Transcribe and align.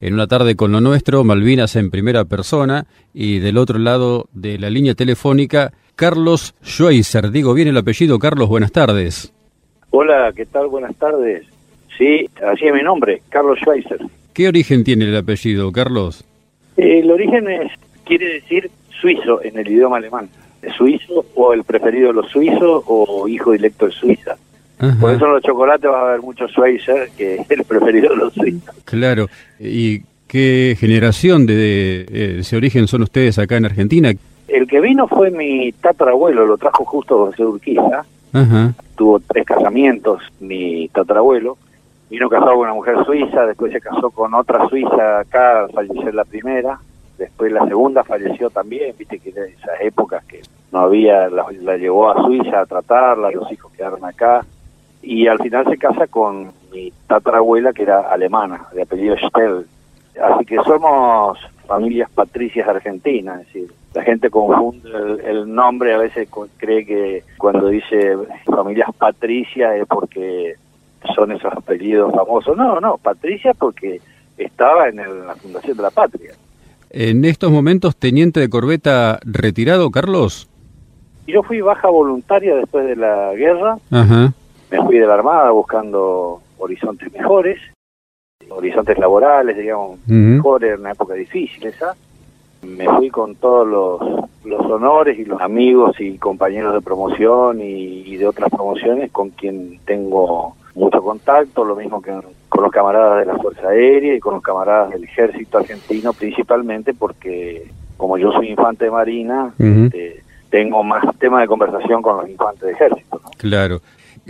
en 0.00 0.14
una 0.14 0.28
tarde 0.28 0.54
con 0.54 0.70
lo 0.70 0.80
nuestro, 0.80 1.24
Malvinas 1.24 1.74
en 1.76 1.90
primera 1.90 2.24
persona, 2.24 2.86
y 3.12 3.40
del 3.40 3.58
otro 3.58 3.78
lado 3.78 4.28
de 4.32 4.58
la 4.58 4.70
línea 4.70 4.94
telefónica, 4.94 5.72
Carlos 5.96 6.54
Schweizer. 6.64 7.30
Digo 7.30 7.52
bien 7.54 7.68
el 7.68 7.76
apellido, 7.76 8.18
Carlos, 8.18 8.48
buenas 8.48 8.70
tardes. 8.70 9.32
Hola, 9.90 10.32
¿qué 10.36 10.46
tal? 10.46 10.68
Buenas 10.68 10.94
tardes. 10.96 11.46
Sí, 11.96 12.28
así 12.46 12.66
es 12.66 12.74
mi 12.74 12.82
nombre, 12.82 13.22
Carlos 13.28 13.58
Schweizer. 13.58 13.98
¿Qué 14.32 14.46
origen 14.46 14.84
tiene 14.84 15.06
el 15.06 15.16
apellido, 15.16 15.72
Carlos? 15.72 16.24
el 16.76 17.10
origen 17.10 17.50
es, 17.50 17.72
quiere 18.04 18.34
decir 18.34 18.70
suizo 19.00 19.42
en 19.42 19.58
el 19.58 19.68
idioma 19.68 19.96
alemán. 19.96 20.28
Suizo 20.76 21.24
o 21.34 21.52
el 21.52 21.64
preferido 21.64 22.08
de 22.08 22.14
los 22.14 22.30
suizos 22.30 22.84
o 22.86 23.26
hijo 23.26 23.50
directo 23.50 23.86
de 23.86 23.92
Suiza. 23.92 24.36
Por 24.78 25.12
eso 25.12 25.26
en 25.26 25.32
los 25.32 25.42
chocolates 25.42 25.90
va 25.90 26.00
a 26.00 26.08
haber 26.08 26.22
mucho 26.22 26.46
Schweizer, 26.46 27.10
que 27.16 27.36
es 27.36 27.50
el 27.50 27.64
preferido 27.64 28.10
de 28.10 28.16
los 28.16 28.32
suizos. 28.32 28.74
Claro. 28.84 29.26
¿Y 29.58 30.02
qué 30.28 30.76
generación 30.78 31.46
de, 31.46 32.38
ese 32.40 32.56
origen 32.56 32.86
son 32.86 33.02
ustedes 33.02 33.38
acá 33.38 33.56
en 33.56 33.64
Argentina? 33.64 34.12
El 34.46 34.66
que 34.68 34.80
vino 34.80 35.08
fue 35.08 35.30
mi 35.30 35.72
tatarabuelo, 35.72 36.46
lo 36.46 36.56
trajo 36.56 36.84
justo 36.84 37.26
José 37.26 37.44
Urquiza. 37.44 38.04
Tuvo 38.94 39.20
tres 39.20 39.44
casamientos 39.44 40.22
mi 40.40 40.88
tatarabuelo. 40.88 41.58
Vino 42.08 42.28
casado 42.28 42.52
con 42.52 42.60
una 42.60 42.74
mujer 42.74 43.04
suiza, 43.04 43.46
después 43.46 43.72
se 43.72 43.80
casó 43.80 44.10
con 44.10 44.32
otra 44.32 44.66
suiza 44.68 45.20
acá, 45.20 45.66
falleció 45.74 46.10
la 46.12 46.24
primera. 46.24 46.78
Después 47.18 47.52
la 47.52 47.66
segunda 47.66 48.04
falleció 48.04 48.48
también, 48.48 48.94
viste 48.96 49.18
que 49.18 49.30
en 49.30 49.52
esas 49.52 49.80
épocas 49.80 50.24
que 50.24 50.40
no 50.70 50.80
había, 50.80 51.28
la, 51.28 51.46
la 51.62 51.76
llevó 51.76 52.10
a 52.10 52.22
Suiza 52.24 52.60
a 52.60 52.66
tratarla, 52.66 53.30
los 53.32 53.50
hijos 53.50 53.72
quedaron 53.72 54.04
acá 54.04 54.44
y 55.08 55.26
al 55.26 55.38
final 55.38 55.64
se 55.64 55.78
casa 55.78 56.06
con 56.06 56.52
mi 56.70 56.92
tatarabuela 57.06 57.72
que 57.72 57.84
era 57.84 58.12
alemana, 58.12 58.66
de 58.74 58.82
apellido 58.82 59.16
Stell. 59.16 59.64
Así 60.22 60.44
que 60.44 60.56
somos 60.56 61.38
familias 61.66 62.10
patricias 62.10 62.68
argentinas, 62.68 63.40
es 63.40 63.46
decir, 63.46 63.72
la 63.94 64.02
gente 64.02 64.28
confunde 64.28 64.90
el, 65.24 65.50
nombre, 65.50 65.94
a 65.94 65.98
veces 65.98 66.28
cree 66.58 66.84
que 66.84 67.24
cuando 67.38 67.68
dice 67.68 68.18
familias 68.44 68.90
patricias 68.98 69.76
es 69.76 69.86
porque 69.86 70.56
son 71.14 71.32
esos 71.32 71.54
apellidos 71.54 72.12
famosos. 72.14 72.54
No, 72.54 72.78
no, 72.78 72.98
patricia 72.98 73.54
porque 73.54 74.02
estaba 74.36 74.90
en 74.90 74.96
la 75.26 75.34
fundación 75.36 75.78
de 75.78 75.82
la 75.84 75.90
patria. 75.90 76.32
En 76.90 77.24
estos 77.24 77.50
momentos, 77.50 77.96
teniente 77.96 78.40
de 78.40 78.50
corbeta 78.50 79.20
retirado, 79.24 79.90
Carlos. 79.90 80.50
Yo 81.26 81.42
fui 81.42 81.62
baja 81.62 81.88
voluntaria 81.88 82.56
después 82.56 82.86
de 82.86 82.96
la 82.96 83.32
guerra. 83.32 83.78
Ajá 83.90 84.34
me 84.70 84.82
fui 84.84 84.98
de 84.98 85.06
la 85.06 85.14
Armada 85.14 85.50
buscando 85.50 86.40
horizontes 86.58 87.12
mejores, 87.12 87.58
horizontes 88.50 88.98
laborales, 88.98 89.56
digamos, 89.56 89.98
mejores, 90.06 90.74
en 90.74 90.80
una 90.80 90.92
época 90.92 91.14
difícil 91.14 91.66
esa. 91.66 91.94
Me 92.62 92.86
fui 92.88 93.08
con 93.08 93.36
todos 93.36 93.66
los, 93.66 94.28
los 94.44 94.66
honores 94.66 95.18
y 95.18 95.24
los 95.24 95.40
amigos 95.40 96.00
y 96.00 96.18
compañeros 96.18 96.74
de 96.74 96.80
promoción 96.80 97.60
y, 97.60 98.16
de 98.16 98.26
otras 98.26 98.50
promociones 98.50 99.12
con 99.12 99.30
quien 99.30 99.78
tengo 99.84 100.56
mucho 100.74 101.02
contacto, 101.02 101.64
lo 101.64 101.76
mismo 101.76 102.02
que 102.02 102.12
con 102.48 102.62
los 102.62 102.72
camaradas 102.72 103.20
de 103.20 103.32
la 103.32 103.38
Fuerza 103.38 103.68
Aérea 103.68 104.14
y 104.14 104.20
con 104.20 104.34
los 104.34 104.42
camaradas 104.42 104.90
del 104.90 105.04
Ejército 105.04 105.58
Argentino, 105.58 106.12
principalmente 106.12 106.94
porque 106.94 107.70
como 107.96 108.18
yo 108.18 108.32
soy 108.32 108.48
infante 108.48 108.86
de 108.86 108.90
Marina, 108.90 109.52
este, 109.58 110.22
tengo 110.50 110.82
más 110.82 111.04
tema 111.18 111.40
de 111.40 111.46
conversación 111.46 112.00
con 112.02 112.16
los 112.16 112.28
infantes 112.28 112.62
de 112.62 112.72
Ejército. 112.72 113.20
Claro. 113.36 113.80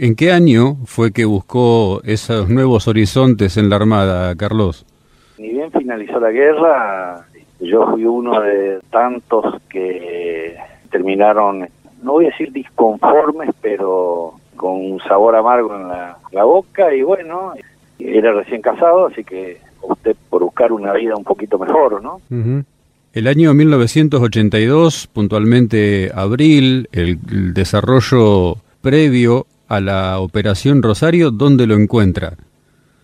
¿En 0.00 0.14
qué 0.14 0.30
año 0.30 0.76
fue 0.84 1.10
que 1.10 1.24
buscó 1.24 2.00
esos 2.04 2.48
nuevos 2.48 2.86
horizontes 2.86 3.56
en 3.56 3.68
la 3.68 3.74
Armada, 3.74 4.32
Carlos? 4.36 4.86
Ni 5.38 5.48
bien 5.48 5.72
finalizó 5.72 6.20
la 6.20 6.30
guerra, 6.30 7.26
yo 7.58 7.84
fui 7.90 8.04
uno 8.04 8.40
de 8.40 8.78
tantos 8.90 9.60
que 9.68 10.56
terminaron, 10.92 11.68
no 12.00 12.12
voy 12.12 12.26
a 12.26 12.28
decir 12.28 12.52
disconformes, 12.52 13.50
pero 13.60 14.34
con 14.54 14.76
un 14.76 15.00
sabor 15.00 15.34
amargo 15.34 15.74
en 15.74 15.88
la, 15.88 16.44
boca 16.44 16.94
y 16.94 17.02
bueno, 17.02 17.54
era 17.98 18.32
recién 18.34 18.62
casado, 18.62 19.08
así 19.08 19.24
que 19.24 19.58
usted 19.82 20.14
por 20.30 20.44
buscar 20.44 20.70
una 20.70 20.92
vida 20.92 21.16
un 21.16 21.24
poquito 21.24 21.58
mejor, 21.58 22.00
¿no? 22.00 22.20
El 23.12 23.26
año 23.26 23.52
1982, 23.52 25.08
puntualmente 25.08 26.12
abril, 26.14 26.88
el 26.92 27.18
desarrollo 27.52 28.58
previo 28.80 29.46
a 29.68 29.80
la 29.80 30.20
Operación 30.20 30.82
Rosario, 30.82 31.30
¿dónde 31.30 31.66
lo 31.66 31.74
encuentra? 31.74 32.34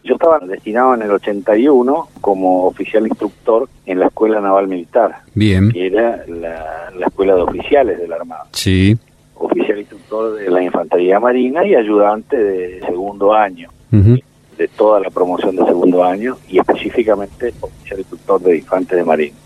Yo 0.02 0.14
estaba 0.14 0.38
destinado 0.40 0.94
en 0.94 1.02
el 1.02 1.10
81 1.12 2.08
como 2.20 2.66
oficial 2.66 3.06
instructor 3.06 3.68
en 3.86 4.00
la 4.00 4.06
Escuela 4.06 4.40
Naval 4.40 4.68
Militar. 4.68 5.20
Bien. 5.34 5.70
Que 5.70 5.86
era 5.86 6.24
la, 6.26 7.06
escuela 7.06 7.34
de 7.36 7.42
oficiales 7.42 7.98
de 7.98 8.08
la 8.08 8.16
Armada. 8.16 8.44
Sí. 8.52 8.96
Oficial 9.36 9.78
instructor 9.78 10.34
de 10.36 10.50
la 10.50 10.62
Infantería 10.62 11.20
Marina 11.20 11.64
y 11.66 11.74
ayudante 11.74 12.36
de 12.36 12.80
segundo 12.80 13.32
año. 13.32 13.70
De 13.90 14.68
toda 14.68 14.98
la 15.00 15.10
promoción 15.10 15.54
de 15.54 15.64
segundo 15.64 16.02
año 16.02 16.36
y 16.48 16.58
específicamente 16.58 17.54
oficial 17.60 18.00
instructor 18.00 18.40
de 18.40 18.56
infantes 18.56 18.98
de 18.98 19.04
Marina. 19.04 19.36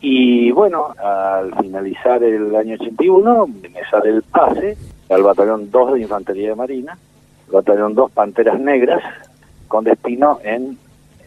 Y 0.00 0.50
bueno, 0.50 0.88
al 0.98 1.54
finalizar 1.60 2.22
el 2.22 2.54
año 2.56 2.74
81 2.74 3.46
me 3.46 3.80
sale 3.88 4.10
el 4.10 4.22
pase 4.22 4.76
al 5.12 5.22
batallón 5.22 5.70
2 5.70 5.94
de 5.94 6.00
Infantería 6.00 6.50
de 6.50 6.54
Marina, 6.54 6.98
batallón 7.50 7.94
2 7.94 8.10
Panteras 8.12 8.58
Negras, 8.58 9.02
con 9.68 9.84
destino 9.84 10.38
en 10.42 10.78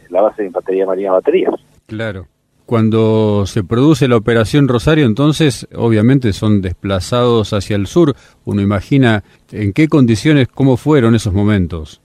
la 0.10 0.22
base 0.22 0.42
de 0.42 0.48
Infantería 0.48 0.84
de 0.84 0.88
Marina 0.88 1.12
Baterías. 1.12 1.54
Claro. 1.88 2.28
Cuando 2.66 3.46
se 3.46 3.64
produce 3.64 4.08
la 4.08 4.18
operación 4.18 4.68
Rosario, 4.68 5.06
entonces, 5.06 5.68
obviamente 5.76 6.34
son 6.34 6.62
desplazados 6.62 7.54
hacia 7.54 7.76
el 7.76 7.86
sur. 7.86 8.16
Uno 8.44 8.62
imagina 8.62 9.24
en 9.52 9.72
qué 9.72 9.88
condiciones, 9.88 10.48
cómo 10.48 10.76
fueron 10.76 11.14
esos 11.14 11.32
momentos. 11.32 12.02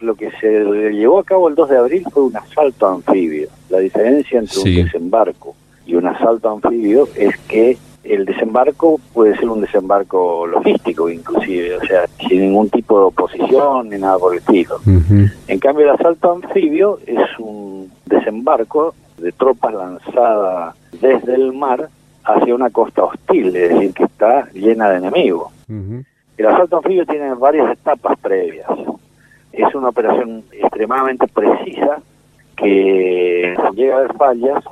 Lo 0.00 0.16
que 0.16 0.32
se 0.40 0.64
llevó 0.90 1.20
a 1.20 1.24
cabo 1.24 1.48
el 1.48 1.54
2 1.54 1.68
de 1.68 1.76
abril 1.76 2.04
fue 2.12 2.24
un 2.24 2.36
asalto 2.36 2.88
anfibio. 2.88 3.48
La 3.70 3.78
diferencia 3.78 4.40
entre 4.40 4.58
un 4.58 4.84
desembarco 4.84 5.54
y 5.86 5.94
un 5.94 6.06
asalto 6.08 6.50
anfibio 6.50 7.08
es 7.14 7.36
que 7.46 7.78
el 8.04 8.24
desembarco 8.26 9.00
puede 9.12 9.36
ser 9.36 9.48
un 9.48 9.62
desembarco 9.62 10.46
logístico 10.46 11.08
inclusive, 11.08 11.76
o 11.76 11.84
sea, 11.84 12.06
sin 12.28 12.40
ningún 12.40 12.68
tipo 12.68 12.98
de 12.98 13.04
oposición 13.06 13.88
ni 13.88 13.98
nada 13.98 14.18
por 14.18 14.34
el 14.34 14.40
estilo. 14.40 14.78
En 14.86 15.58
cambio, 15.58 15.86
el 15.86 15.90
asalto 15.90 16.32
anfibio 16.32 16.98
es 17.06 17.38
un 17.38 17.90
desembarco 18.06 18.94
de 19.18 19.32
tropas 19.32 19.72
lanzadas 19.74 20.76
desde 21.00 21.34
el 21.34 21.52
mar 21.52 21.88
hacia 22.24 22.54
una 22.54 22.70
costa 22.70 23.04
hostil, 23.04 23.54
es 23.56 23.70
decir, 23.70 23.94
que 23.94 24.04
está 24.04 24.48
llena 24.52 24.90
de 24.90 24.98
enemigos. 24.98 25.52
El 26.36 26.46
asalto 26.46 26.78
anfibio 26.78 27.06
tiene 27.06 27.34
varias 27.34 27.72
etapas 27.72 28.18
previas. 28.18 28.68
Es 29.52 29.74
una 29.74 29.88
operación 29.90 30.42
extremadamente 30.52 31.26
precisa 31.28 32.00
que 32.56 33.56
llega 33.74 33.94
a 33.94 33.98
haber 33.98 34.14
fallas 34.14 34.64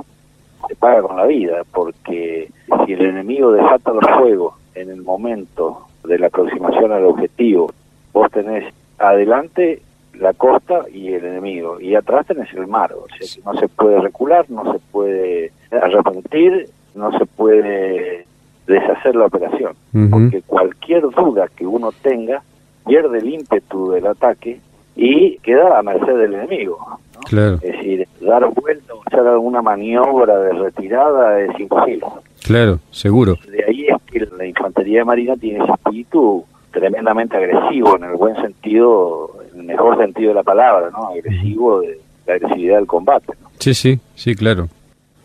se 0.69 0.77
paga 0.77 1.03
con 1.03 1.17
la 1.17 1.27
vida, 1.27 1.63
porque 1.73 2.51
si 2.87 2.93
el 2.93 3.05
enemigo 3.05 3.53
desata 3.53 3.93
los 3.93 4.07
fuegos 4.19 4.55
en 4.75 4.91
el 4.91 5.03
momento 5.03 5.87
de 6.05 6.19
la 6.19 6.27
aproximación 6.29 6.93
al 6.93 7.05
objetivo, 7.05 7.73
vos 8.13 8.31
tenés 8.31 8.73
adelante 8.99 9.83
la 10.15 10.33
costa 10.35 10.85
y 10.93 11.13
el 11.13 11.25
enemigo, 11.25 11.81
y 11.81 11.95
atrás 11.95 12.27
tenés 12.27 12.53
el 12.55 12.67
mar, 12.67 12.93
o 12.93 13.07
sea 13.09 13.19
que 13.21 13.43
no 13.45 13.59
se 13.59 13.69
puede 13.69 14.01
recular, 14.01 14.45
no 14.51 14.73
se 14.73 14.79
puede 14.91 15.53
arrepentir, 15.71 16.69
no 16.95 17.17
se 17.19 17.27
puede 17.27 18.27
deshacer 18.67 19.17
la 19.17 19.27
operación, 19.27 19.75
porque 20.11 20.43
cualquier 20.43 21.03
duda 21.03 21.49
que 21.49 21.67
uno 21.67 21.91
tenga 22.03 22.43
pierde 22.87 23.19
el 23.19 23.35
ímpetu 23.35 23.91
del 23.91 24.07
ataque 24.07 24.61
y 24.95 25.39
queda 25.39 25.79
a 25.79 25.83
merced 25.83 26.17
del 26.17 26.35
enemigo. 26.35 26.79
Claro. 27.25 27.55
Es 27.63 27.73
decir, 27.73 28.09
dar 28.21 28.49
vuelta 28.55 28.95
o 28.95 29.03
hacer 29.07 29.21
alguna 29.21 29.63
maniobra 29.63 30.39
de 30.39 30.53
retirada 30.53 31.41
es 31.41 31.59
imposible. 31.59 32.07
Claro, 32.43 32.81
seguro. 32.91 33.37
De 33.49 33.65
ahí 33.65 33.87
es 33.87 33.97
que 34.11 34.27
la 34.37 34.47
infantería 34.47 35.01
de 35.01 35.05
marina 35.05 35.37
tiene 35.37 35.65
ese 35.65 35.73
espíritu 35.73 36.45
tremendamente 36.73 37.37
agresivo, 37.37 37.97
en 37.97 38.05
el 38.05 38.17
buen 38.17 38.35
sentido, 38.37 39.31
en 39.53 39.61
el 39.61 39.67
mejor 39.67 39.99
sentido 39.99 40.31
de 40.31 40.35
la 40.35 40.43
palabra, 40.43 40.91
¿no? 40.91 41.09
Agresivo 41.09 41.81
de 41.81 42.01
la 42.27 42.35
agresividad 42.35 42.77
del 42.77 42.87
combate. 42.87 43.35
Sí, 43.59 43.75
sí, 43.75 44.01
sí, 44.15 44.35
claro. 44.35 44.69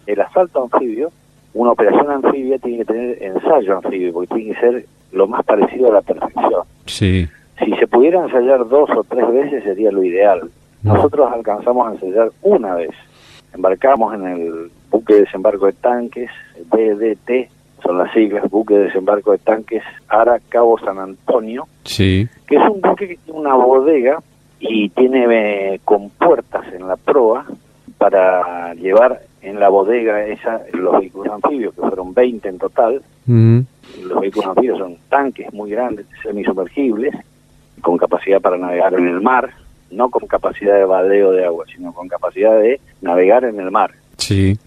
El 0.05 0.21
asalto 0.21 0.63
anfibio, 0.63 1.11
una 1.53 1.71
operación 1.71 2.11
anfibia 2.11 2.59
tiene 2.59 2.79
que 2.79 2.85
tener 2.85 3.23
ensayo 3.23 3.77
anfibio, 3.77 4.13
porque 4.13 4.35
tiene 4.35 4.53
que 4.53 4.59
ser 4.59 4.85
lo 5.11 5.27
más 5.27 5.43
parecido 5.43 5.89
a 5.89 5.93
la 5.93 6.01
perfección. 6.01 6.63
Sí. 6.85 7.27
Si 7.63 7.73
se 7.77 7.87
pudiera 7.87 8.21
ensayar 8.21 8.67
dos 8.67 8.89
o 8.91 9.03
tres 9.03 9.27
veces 9.31 9.63
sería 9.63 9.91
lo 9.91 10.03
ideal. 10.03 10.49
Nosotros 10.87 11.31
alcanzamos 11.31 11.87
a 11.87 11.91
ensayar 11.91 12.31
una 12.41 12.75
vez. 12.75 12.91
Embarcamos 13.53 14.13
en 14.15 14.27
el 14.27 14.71
buque 14.89 15.15
de 15.15 15.19
desembarco 15.21 15.65
de 15.65 15.73
tanques, 15.73 16.29
BDT, 16.71 17.49
son 17.83 17.97
las 17.97 18.11
siglas, 18.11 18.49
buque 18.49 18.73
de 18.73 18.85
desembarco 18.85 19.31
de 19.31 19.37
tanques 19.37 19.83
Ara 20.07 20.39
Cabo 20.49 20.79
San 20.79 20.99
Antonio, 20.99 21.67
sí. 21.83 22.27
que 22.47 22.55
es 22.55 22.69
un 22.69 22.81
buque 22.81 23.07
que 23.07 23.17
tiene 23.17 23.39
una 23.39 23.55
bodega 23.55 24.21
y 24.59 24.89
tiene 24.89 25.25
eh, 25.73 25.79
con 25.85 26.09
puertas 26.09 26.65
en 26.73 26.87
la 26.87 26.95
proa 26.95 27.45
para 27.97 28.73
llevar 28.73 29.21
en 29.41 29.59
la 29.59 29.69
bodega 29.69 30.25
esa 30.25 30.61
los 30.73 30.99
vehículos 30.99 31.33
anfibios, 31.33 31.73
que 31.73 31.81
fueron 31.81 32.13
20 32.13 32.49
en 32.49 32.57
total. 32.57 33.01
Los 33.27 34.21
vehículos 34.21 34.49
anfibios 34.49 34.79
son 34.79 34.97
tanques 35.09 35.51
muy 35.53 35.71
grandes, 35.71 36.05
semisumergibles, 36.23 37.15
con 37.81 37.97
capacidad 37.97 38.41
para 38.41 38.57
navegar 38.57 38.93
en 38.95 39.07
el 39.07 39.21
mar, 39.21 39.51
no 39.91 40.09
con 40.09 40.27
capacidad 40.27 40.75
de 40.75 40.85
badeo 40.85 41.31
de 41.31 41.45
agua, 41.45 41.65
sino 41.73 41.93
con 41.93 42.07
capacidad 42.07 42.59
de 42.59 42.79
navegar 43.01 43.43
en 43.45 43.59
el 43.59 43.71
mar. 43.71 43.91
Sí. 44.17 44.57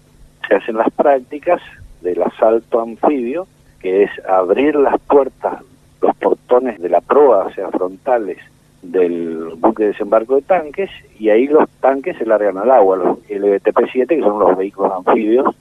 Se 0.47 0.55
hacen 0.55 0.77
las 0.77 0.91
prácticas 0.91 1.61
del 2.01 2.21
asalto 2.23 2.81
anfibio, 2.81 3.47
que 3.79 4.03
es 4.03 4.11
abrir 4.27 4.75
las 4.75 4.99
puertas, 5.01 5.61
los 6.01 6.15
portones 6.15 6.81
de 6.81 6.89
la 6.89 7.01
proa, 7.01 7.45
o 7.45 7.53
sea, 7.53 7.69
frontales 7.69 8.37
del 8.81 9.53
buque 9.57 9.83
de 9.83 9.89
desembarco 9.89 10.35
de 10.35 10.41
tanques, 10.41 10.89
y 11.19 11.29
ahí 11.29 11.47
los 11.47 11.69
tanques 11.79 12.17
se 12.17 12.25
largan 12.25 12.57
al 12.57 12.71
agua, 12.71 12.97
los 12.97 13.19
LBTP-7, 13.29 14.07
que 14.07 14.21
son 14.21 14.39
los 14.39 14.57
vehículos 14.57 14.91
anfibios, 14.93 15.55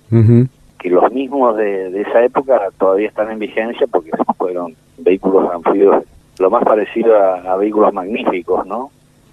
que 0.78 0.88
los 0.88 1.12
mismos 1.12 1.56
de, 1.56 2.00
esa 2.00 2.24
época 2.24 2.58
todavía 2.78 3.08
están 3.08 3.30
en 3.30 3.38
vigencia 3.38 3.86
porque 3.86 4.10
fueron 4.38 4.74
vehículos 4.98 5.50
anfibios 5.52 6.04
lo 6.38 6.50
más 6.50 6.64
parecido 6.64 7.14
a, 7.16 7.54
vehículos 7.56 7.92
magníficos, 7.92 8.66
¿no? 8.66 8.90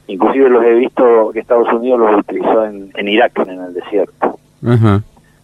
Inclusive 0.08 0.50
los 0.50 0.64
he 0.64 0.74
visto 0.74 1.32
que 1.34 1.40
Estados 1.40 1.72
Unidos 1.74 2.00
los 2.00 2.20
utilizó 2.20 2.66
en, 2.66 3.08
Irak, 3.08 3.40
en 3.40 3.62
el 3.62 3.74
desierto. 3.74 4.40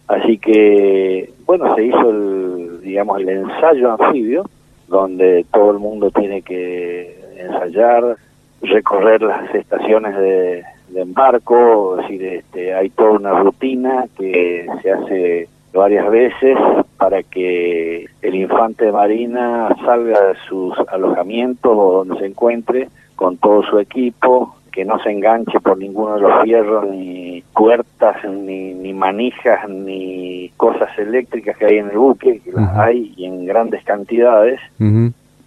Así 0.08 0.38
que, 0.38 1.30
bueno, 1.46 1.74
se 1.74 1.84
hizo 1.86 2.10
el, 2.10 2.80
digamos, 2.82 3.20
el 3.20 3.28
ensayo 3.28 3.92
anfibio, 3.92 4.44
donde 4.88 5.46
todo 5.52 5.70
el 5.72 5.78
mundo 5.78 6.10
tiene 6.10 6.42
que 6.42 7.18
ensayar, 7.36 8.16
recorrer 8.62 9.22
las 9.22 9.54
estaciones 9.54 10.16
de, 10.16 10.64
embarco, 10.94 11.98
es 11.98 12.02
decir, 12.02 12.24
este, 12.24 12.72
hay 12.72 12.88
toda 12.90 13.10
una 13.12 13.32
rutina 13.40 14.06
que 14.16 14.66
se 14.80 14.92
hace 14.92 15.48
varias 15.72 16.08
veces 16.08 16.56
para 16.96 17.22
que 17.24 18.06
el 18.22 18.34
infante 18.34 18.84
de 18.84 18.92
marina 18.92 19.74
salga 19.84 20.28
de 20.28 20.34
sus 20.48 20.72
alojamientos 20.88 21.72
o 21.74 22.04
donde 22.04 22.18
se 22.20 22.26
encuentre 22.26 22.88
con 23.16 23.36
todo 23.36 23.62
su 23.62 23.78
equipo, 23.78 24.54
que 24.74 24.84
no 24.84 24.98
se 24.98 25.10
enganche 25.10 25.60
por 25.60 25.78
ninguno 25.78 26.16
de 26.16 26.20
los 26.22 26.42
fierros, 26.42 26.86
ni 26.88 27.42
puertas, 27.54 28.16
ni, 28.24 28.74
ni 28.74 28.92
manijas, 28.92 29.68
ni 29.68 30.50
cosas 30.56 30.88
eléctricas 30.98 31.56
que 31.56 31.66
hay 31.66 31.78
en 31.78 31.90
el 31.90 31.98
buque, 31.98 32.40
que 32.40 32.50
las 32.50 32.76
hay 32.76 33.14
y 33.16 33.26
en 33.26 33.46
grandes 33.46 33.84
cantidades. 33.84 34.60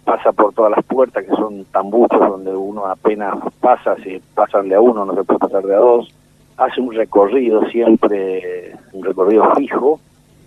Pasa 0.04 0.32
por 0.32 0.54
todas 0.54 0.70
las 0.74 0.82
puertas, 0.86 1.24
que 1.24 1.30
son 1.32 1.66
tambuchos 1.66 2.18
donde 2.18 2.56
uno 2.56 2.86
apenas 2.86 3.34
pasa, 3.60 3.96
si 4.02 4.18
pasan 4.34 4.70
de 4.70 4.76
a 4.76 4.80
uno, 4.80 5.04
no 5.04 5.14
se 5.14 5.24
puede 5.24 5.40
pasar 5.40 5.62
de 5.62 5.74
a 5.74 5.78
dos. 5.78 6.08
Hace 6.56 6.80
un 6.80 6.94
recorrido 6.94 7.68
siempre, 7.68 8.72
un 8.94 9.04
recorrido 9.04 9.54
fijo, 9.56 10.00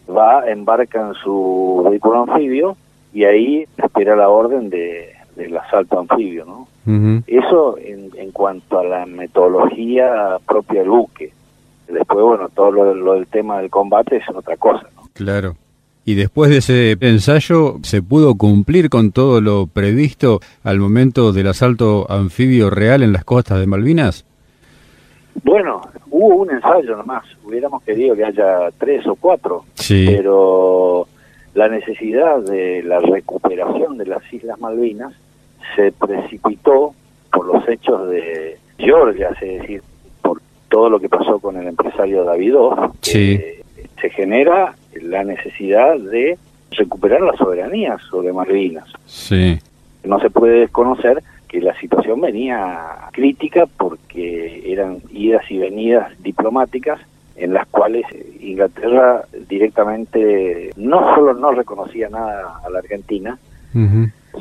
va, 0.09 0.49
embarca 0.49 0.99
en 0.99 1.13
su 1.13 1.85
vehículo 1.87 2.23
anfibio 2.23 2.75
y 3.13 3.25
ahí 3.25 3.67
espera 3.77 4.15
la 4.15 4.29
orden 4.29 4.71
de, 4.71 5.13
del 5.41 5.57
asalto 5.57 5.99
anfibio, 5.99 6.45
¿no? 6.45 6.67
Eso 7.27 7.77
en, 7.77 8.09
en, 8.15 8.31
cuanto 8.31 8.79
a 8.79 8.83
la 8.83 9.05
metodología 9.05 10.37
propia 10.47 10.81
del 10.81 10.89
buque. 10.89 11.31
Después, 11.87 12.23
bueno, 12.25 12.49
todo 12.49 12.71
lo, 12.71 13.13
del 13.13 13.27
tema 13.27 13.59
del 13.59 13.69
combate 13.69 14.17
es 14.17 14.23
otra 14.33 14.57
cosa, 14.57 14.87
¿no? 14.95 15.03
Claro. 15.13 15.55
Y 16.03 16.15
después 16.15 16.49
de 16.49 16.57
ese 16.57 16.97
ensayo, 16.99 17.75
¿se 17.83 18.01
pudo 18.01 18.35
cumplir 18.35 18.89
con 18.89 19.11
todo 19.11 19.39
lo 19.39 19.67
previsto 19.67 20.39
al 20.63 20.79
momento 20.79 21.31
del 21.31 21.47
asalto 21.47 22.09
anfibio 22.09 22.71
real 22.71 23.03
en 23.03 23.13
las 23.13 23.23
costas 23.23 23.59
de 23.59 23.67
Malvinas? 23.67 24.25
Bueno, 25.43 25.81
hubo 26.09 26.37
un 26.37 26.51
ensayo 26.51 26.97
nomás, 26.97 27.23
hubiéramos 27.43 27.83
querido 27.83 28.15
que 28.15 28.25
haya 28.25 28.69
tres 28.79 29.05
o 29.05 29.15
cuatro, 29.15 29.63
pero 29.87 31.07
la 31.53 31.67
necesidad 31.67 32.39
de 32.39 32.81
la 32.83 32.99
recuperación 32.99 33.97
de 33.97 34.05
las 34.05 34.21
Islas 34.33 34.59
Malvinas 34.59 35.13
se 35.75 35.91
precipitó 35.91 36.93
por 37.31 37.45
los 37.45 37.67
hechos 37.67 38.09
de 38.09 38.57
Georgia, 38.77 39.29
es 39.41 39.61
decir, 39.61 39.81
por 40.21 40.41
todo 40.69 40.89
lo 40.89 40.99
que 40.99 41.09
pasó 41.09 41.39
con 41.39 41.57
el 41.57 41.67
empresario 41.67 42.23
Davidov, 42.23 42.93
se 43.01 44.09
genera 44.09 44.75
la 45.01 45.23
necesidad 45.23 45.97
de 45.97 46.37
recuperar 46.71 47.21
la 47.21 47.33
soberanía 47.37 47.97
sobre 48.09 48.33
Malvinas. 48.33 48.87
Sí. 49.05 49.59
No 50.03 50.19
se 50.19 50.29
puede 50.29 50.61
desconocer 50.61 51.21
que 51.47 51.61
la 51.61 51.77
situación 51.79 52.21
venía 52.21 52.79
crítica 53.11 53.65
porque 53.77 54.63
eran 54.71 54.99
idas 55.11 55.43
y 55.51 55.57
venidas 55.57 56.11
diplomáticas 56.23 56.99
en 57.35 57.53
las 57.53 57.67
cuales 57.67 58.05
Inglaterra 58.39 59.23
directamente 59.49 60.71
no 60.77 61.13
solo 61.15 61.33
no 61.33 61.51
reconocía 61.51 62.07
nada 62.09 62.59
a 62.63 62.69
la 62.69 62.79
Argentina, 62.79 63.37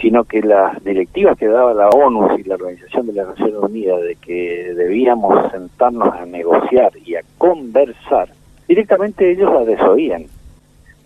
sino 0.00 0.24
que 0.24 0.40
las 0.42 0.82
directivas 0.84 1.36
que 1.36 1.48
daba 1.48 1.74
la 1.74 1.88
ONU 1.88 2.36
y 2.38 2.44
la 2.44 2.54
Organización 2.54 3.06
de 3.06 3.12
las 3.14 3.28
Naciones 3.28 3.56
Unidas 3.56 4.02
de 4.02 4.16
que 4.16 4.72
debíamos 4.74 5.50
sentarnos 5.50 6.14
a 6.14 6.26
negociar 6.26 6.92
y 7.04 7.16
a 7.16 7.22
conversar, 7.38 8.28
directamente 8.68 9.30
ellos 9.30 9.52
las 9.52 9.66
desoían. 9.66 10.26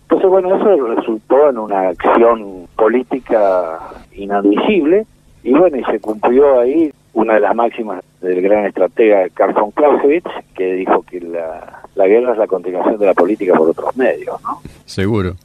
Entonces, 0.03 0.29
bueno, 0.29 0.55
eso 0.55 0.87
resultó 0.95 1.49
en 1.49 1.57
una 1.57 1.89
acción 1.89 2.67
política 2.75 3.79
inadmisible 4.13 5.05
y 5.43 5.51
bueno, 5.51 5.77
y 5.77 5.83
se 5.85 5.99
cumplió 5.99 6.59
ahí 6.59 6.91
una 7.13 7.35
de 7.35 7.39
las 7.39 7.55
máximas 7.55 8.03
del 8.21 8.41
gran 8.41 8.65
estratega 8.65 9.27
Karl 9.29 9.53
von 9.53 9.71
Clausewitz, 9.71 10.29
que 10.53 10.73
dijo 10.73 11.03
que 11.03 11.21
la, 11.21 11.81
la 11.95 12.07
guerra 12.07 12.33
es 12.33 12.37
la 12.37 12.47
continuación 12.47 12.97
de 12.99 13.05
la 13.05 13.13
política 13.13 13.53
por 13.55 13.69
otros 13.69 13.95
medios, 13.97 14.41
¿no? 14.43 14.61
Seguro. 14.85 15.35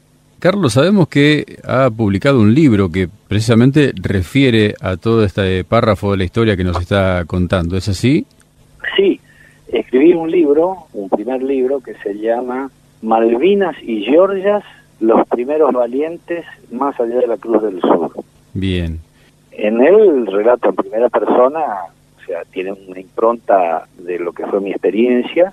Carlos, 0.41 0.73
sabemos 0.73 1.07
que 1.09 1.59
ha 1.65 1.91
publicado 1.91 2.41
un 2.41 2.55
libro 2.55 2.91
que 2.91 3.09
precisamente 3.29 3.93
refiere 3.95 4.75
a 4.81 4.97
todo 4.97 5.23
este 5.23 5.65
párrafo 5.65 6.13
de 6.13 6.17
la 6.17 6.25
historia 6.25 6.57
que 6.57 6.65
nos 6.65 6.81
está 6.81 7.25
contando. 7.27 7.77
¿Es 7.77 7.89
así? 7.89 8.27
Sí, 8.97 9.21
escribí 9.69 10.15
un 10.15 10.31
libro, 10.31 10.87
un 10.95 11.11
primer 11.11 11.43
libro 11.43 11.81
que 11.81 11.95
se 12.03 12.15
llama 12.15 12.71
Malvinas 13.03 13.77
y 13.83 14.03
Georgias, 14.05 14.65
los 14.99 15.27
primeros 15.29 15.73
valientes 15.73 16.47
más 16.73 16.99
allá 16.99 17.17
de 17.17 17.27
la 17.27 17.37
Cruz 17.37 17.63
del 17.63 17.81
Sur. 17.83 18.13
Bien. 18.55 18.99
En 19.53 19.81
él 19.83 20.27
relato 20.27 20.71
en 20.71 20.77
primera 20.77 21.09
persona, 21.11 21.65
o 22.19 22.27
sea, 22.27 22.45
tiene 22.51 22.73
una 22.73 22.99
impronta 22.99 23.87
de 23.99 24.19
lo 24.19 24.33
que 24.33 24.47
fue 24.47 24.61
mi 24.61 24.71
experiencia, 24.71 25.53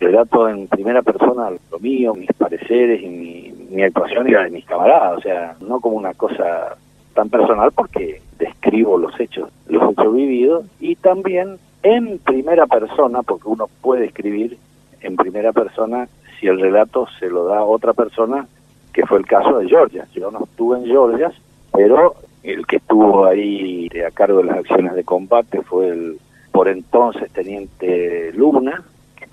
relato 0.00 0.48
en 0.48 0.68
primera 0.68 1.02
persona 1.02 1.50
lo 1.70 1.78
mío, 1.78 2.14
mis 2.14 2.32
pareceres 2.32 3.02
y 3.02 3.54
mi, 3.70 3.82
actuación 3.82 4.28
y 4.28 4.30
la 4.30 4.44
de 4.44 4.50
mis 4.50 4.64
camaradas, 4.64 5.18
o 5.18 5.20
sea, 5.20 5.56
no 5.60 5.80
como 5.80 5.96
una 5.96 6.14
cosa 6.14 6.76
tan 7.12 7.28
personal 7.28 7.72
porque 7.72 8.22
describo 8.38 8.98
los 8.98 9.18
hechos, 9.18 9.50
los 9.68 9.92
hechos 9.92 10.14
vividos 10.14 10.64
y 10.80 10.94
también 10.96 11.58
en 11.82 12.18
primera 12.18 12.66
persona, 12.66 13.22
porque 13.22 13.48
uno 13.48 13.68
puede 13.82 14.06
escribir 14.06 14.56
en 15.00 15.16
primera 15.16 15.52
persona 15.52 16.08
si 16.38 16.46
el 16.46 16.60
relato 16.60 17.06
se 17.18 17.28
lo 17.28 17.44
da 17.44 17.58
a 17.58 17.64
otra 17.64 17.92
persona, 17.92 18.46
que 18.92 19.04
fue 19.06 19.18
el 19.18 19.26
caso 19.26 19.58
de 19.58 19.68
Georgia. 19.68 20.06
Yo 20.14 20.30
no 20.30 20.44
estuve 20.44 20.78
en 20.78 20.86
Georgia, 20.86 21.32
pero 21.72 22.14
el 22.42 22.66
que 22.66 22.76
estuvo 22.76 23.26
ahí 23.26 23.88
a 24.06 24.10
cargo 24.10 24.38
de 24.38 24.44
las 24.44 24.58
acciones 24.58 24.94
de 24.94 25.04
combate 25.04 25.62
fue 25.62 25.88
el 25.88 26.18
por 26.52 26.68
entonces 26.68 27.32
teniente 27.32 28.30
Luna, 28.32 28.84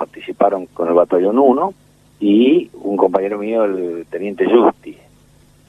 participaron 0.02 0.66
con 0.66 0.88
el 0.88 0.96
batallón 0.96 1.38
1, 1.38 1.74
y 2.20 2.72
un 2.74 2.98
compañero 2.98 3.38
mío, 3.38 3.66
el 3.66 4.06
teniente 4.10 4.46
Justi. 4.46 4.98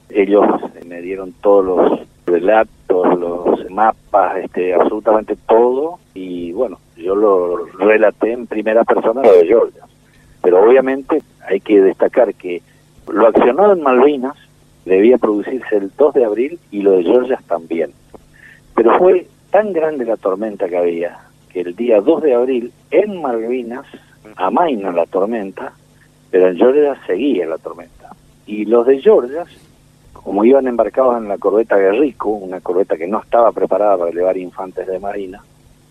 Ellos 0.08 0.46
me 0.86 1.02
dieron 1.02 1.32
todos 1.42 1.64
los 1.64 2.00
relatos, 2.24 3.18
los 3.18 3.70
mapas, 3.70 4.38
este, 4.38 4.72
absolutamente 4.72 5.36
todo, 5.46 5.98
y 6.14 6.52
bueno, 6.52 6.78
yo 6.96 7.14
lo 7.14 7.66
relaté 7.78 8.32
en 8.32 8.46
primera 8.46 8.84
persona 8.84 9.20
lo 9.20 9.32
de 9.34 9.46
Georgia. 9.46 9.82
Pero 10.42 10.64
obviamente 10.64 11.22
hay 11.46 11.60
que 11.60 11.82
destacar 11.82 12.32
que 12.32 12.62
lo 13.08 13.26
accionado 13.26 13.74
en 13.74 13.82
Malvinas 13.82 14.36
debía 14.86 15.18
producirse 15.18 15.76
el 15.76 15.92
2 15.94 16.14
de 16.14 16.24
abril 16.24 16.58
y 16.70 16.80
lo 16.80 16.92
de 16.92 17.04
Georgias 17.04 17.44
también. 17.44 17.92
Pero 18.74 18.98
fue 18.98 19.26
tan 19.50 19.74
grande 19.74 20.06
la 20.06 20.16
tormenta 20.16 20.68
que 20.70 20.78
había 20.78 21.18
que 21.52 21.60
el 21.60 21.76
día 21.76 22.00
2 22.00 22.22
de 22.22 22.34
abril 22.34 22.72
en 22.90 23.20
Malvinas 23.20 23.86
amaina 24.36 24.92
la 24.92 25.06
tormenta, 25.06 25.72
pero 26.30 26.48
en 26.48 26.56
Georgias 26.56 26.98
seguía 27.06 27.46
la 27.46 27.58
tormenta. 27.58 28.10
Y 28.46 28.64
los 28.64 28.86
de 28.86 29.00
Georgias, 29.00 29.48
como 30.12 30.44
iban 30.44 30.66
embarcados 30.66 31.18
en 31.18 31.28
la 31.28 31.38
corbeta 31.38 31.76
Guerrico, 31.76 32.30
una 32.30 32.60
corbeta 32.60 32.96
que 32.96 33.06
no 33.06 33.20
estaba 33.20 33.52
preparada 33.52 33.98
para 33.98 34.10
llevar 34.10 34.36
infantes 34.36 34.86
de 34.86 34.98
marina, 34.98 35.42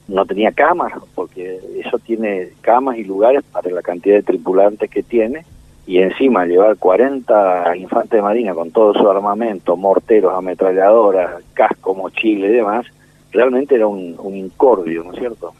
no 0.08 0.26
tenía 0.26 0.52
camas, 0.52 0.94
porque 1.16 1.60
eso 1.84 1.98
tiene 2.00 2.50
camas 2.62 2.98
y 2.98 3.04
lugares 3.04 3.44
para 3.52 3.70
la 3.72 3.82
cantidad 3.82 4.16
de 4.16 4.24
tripulantes 4.24 4.90
que 4.90 5.04
tiene, 5.04 5.46
y 5.88 6.00
encima 6.00 6.46
llevar 6.46 6.78
40 6.78 7.76
infantes 7.78 8.12
de 8.12 8.22
marina 8.22 8.54
con 8.54 8.72
todo 8.72 8.94
su 8.94 9.10
armamento, 9.10 9.76
morteros, 9.76 10.34
ametralladoras, 10.34 11.44
casco, 11.54 11.96
mochila 11.96 12.48
y 12.48 12.52
demás, 12.52 12.86
realmente 13.32 13.76
era 13.76 13.88
un, 13.88 14.16
un 14.20 14.36
incordio, 14.36 15.04
¿no 15.04 15.14
es 15.14 15.20
cierto? 15.20 15.54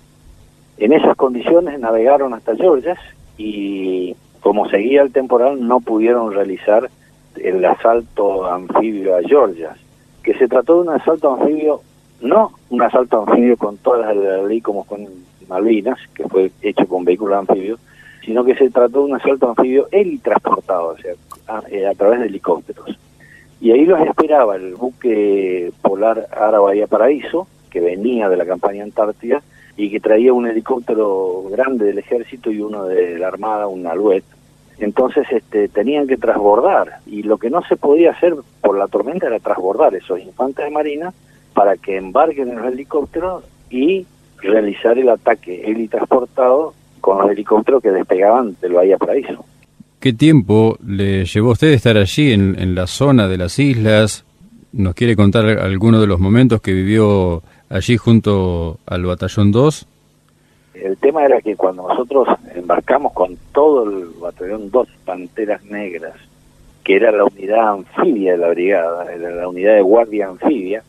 En 0.82 0.94
esas 0.94 1.16
condiciones 1.16 1.80
navegaron 1.80 2.34
hasta 2.34 2.56
Georgias 2.56 2.98
y 3.38 4.16
como 4.40 4.68
seguía 4.68 5.04
el 5.04 5.12
temporal 5.12 5.68
no 5.68 5.80
pudieron 5.80 6.34
realizar 6.34 6.90
el 7.36 7.64
asalto 7.64 8.52
anfibio 8.52 9.16
a 9.16 9.22
Georgia, 9.22 9.76
que 10.24 10.34
se 10.34 10.48
trató 10.48 10.82
de 10.82 10.90
un 10.90 10.96
asalto 10.96 11.36
anfibio, 11.36 11.82
no 12.22 12.54
un 12.72 12.82
asalto 12.82 13.24
anfibio 13.28 13.58
con 13.58 13.78
todas 13.78 14.16
las 14.16 14.48
de 14.48 14.62
como 14.64 14.84
con 14.86 15.08
Malvinas, 15.48 16.00
que 16.16 16.28
fue 16.28 16.52
hecho 16.64 16.88
con 16.88 17.06
vehículos 17.06 17.38
anfibios, 17.38 17.80
sino 18.26 18.44
que 18.44 18.56
se 18.56 18.72
trató 18.72 19.02
de 19.02 19.12
un 19.12 19.16
asalto 19.16 19.50
anfibio 19.50 19.88
helitransportado, 19.92 20.88
o 20.88 20.98
sea, 20.98 21.14
a, 21.48 21.62
eh, 21.70 21.86
a 21.86 21.94
través 21.94 22.22
de 22.22 22.26
helicópteros. 22.26 22.98
Y 23.60 23.70
ahí 23.70 23.86
los 23.86 24.02
esperaba 24.02 24.56
el 24.56 24.74
buque 24.74 25.72
polar 25.84 26.28
Bahía 26.60 26.88
Paraíso, 26.88 27.48
que 27.70 27.82
venía 27.82 28.30
de 28.30 28.38
la 28.38 28.48
campaña 28.48 28.84
Antártida, 28.84 29.44
y 29.82 29.90
que 29.90 30.00
traía 30.00 30.32
un 30.32 30.48
helicóptero 30.48 31.46
grande 31.50 31.86
del 31.86 31.98
ejército 31.98 32.52
y 32.52 32.60
uno 32.60 32.86
de 32.86 33.18
la 33.18 33.30
armada, 33.30 33.66
un 33.66 33.88
Alouette. 33.88 34.26
Entonces 34.78 35.26
este, 35.32 35.70
tenían 35.70 36.06
que 36.06 36.18
transbordar 36.18 37.00
y 37.08 37.24
lo 37.24 37.40
que 37.40 37.50
no 37.50 37.64
se 37.64 37.78
podía 37.78 38.12
hacer 38.12 38.36
por 38.62 38.78
la 38.78 38.88
tormenta 38.88 39.26
era 39.26 39.40
transbordar 39.40 39.96
esos 39.96 40.20
infantes 40.20 40.66
de 40.66 40.72
marina 40.72 41.12
para 41.56 41.78
que 41.78 41.98
embarquen 41.98 42.50
en 42.50 42.58
los 42.58 42.72
helicópteros 42.72 43.44
y 43.72 44.06
realizar 44.38 45.00
el 45.00 45.10
ataque 45.10 45.64
helitransportado 45.66 46.76
con 47.00 47.18
los 47.18 47.32
helicópteros 47.32 47.82
que 47.82 47.90
despegaban 47.90 48.56
del 48.62 48.74
Bahía 48.74 49.00
Paraíso. 49.00 49.44
¿Qué 50.00 50.14
tiempo 50.14 50.78
le 50.86 51.26
llevó 51.26 51.50
a 51.50 51.54
usted 51.54 51.70
estar 51.70 51.98
allí 51.98 52.34
en, 52.34 52.56
en 52.60 52.76
la 52.76 52.86
zona 52.86 53.28
de 53.28 53.38
las 53.38 53.58
islas? 53.58 54.26
¿Nos 54.74 54.94
quiere 54.94 55.16
contar 55.16 55.46
algunos 55.46 56.02
de 56.02 56.08
los 56.08 56.20
momentos 56.20 56.62
que 56.62 56.72
vivió 56.72 57.42
allí 57.72 57.98
junto 57.98 58.80
al 58.86 59.06
Batallón 59.06 59.52
2? 59.52 59.88
El 60.74 60.98
tema 60.98 61.26
era 61.26 61.42
que 61.42 61.56
cuando 61.56 61.88
nosotros 61.88 62.28
embarcamos 62.56 63.14
con 63.14 63.38
todo 63.52 63.84
el 63.84 64.08
Batallón 64.20 64.70
2 64.72 64.88
Panteras 65.06 65.64
Negras, 65.66 66.16
que 66.84 66.96
era 66.96 67.12
la 67.12 67.26
unidad 67.26 67.74
anfibia 67.74 68.34
de 68.34 68.38
la 68.38 68.50
brigada, 68.50 69.14
era 69.14 69.32
la 69.32 69.48
unidad 69.48 69.76
de 69.76 69.82
guardia 69.82 70.28
anfibia, 70.28 70.84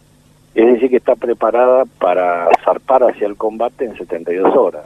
es 0.54 0.66
decir, 0.66 0.90
que 0.90 0.96
está 0.96 1.14
preparada 1.16 1.84
para 1.98 2.48
zarpar 2.64 3.04
hacia 3.04 3.26
el 3.26 3.36
combate 3.36 3.86
en 3.86 3.96
72 3.96 4.54
horas. 4.54 4.84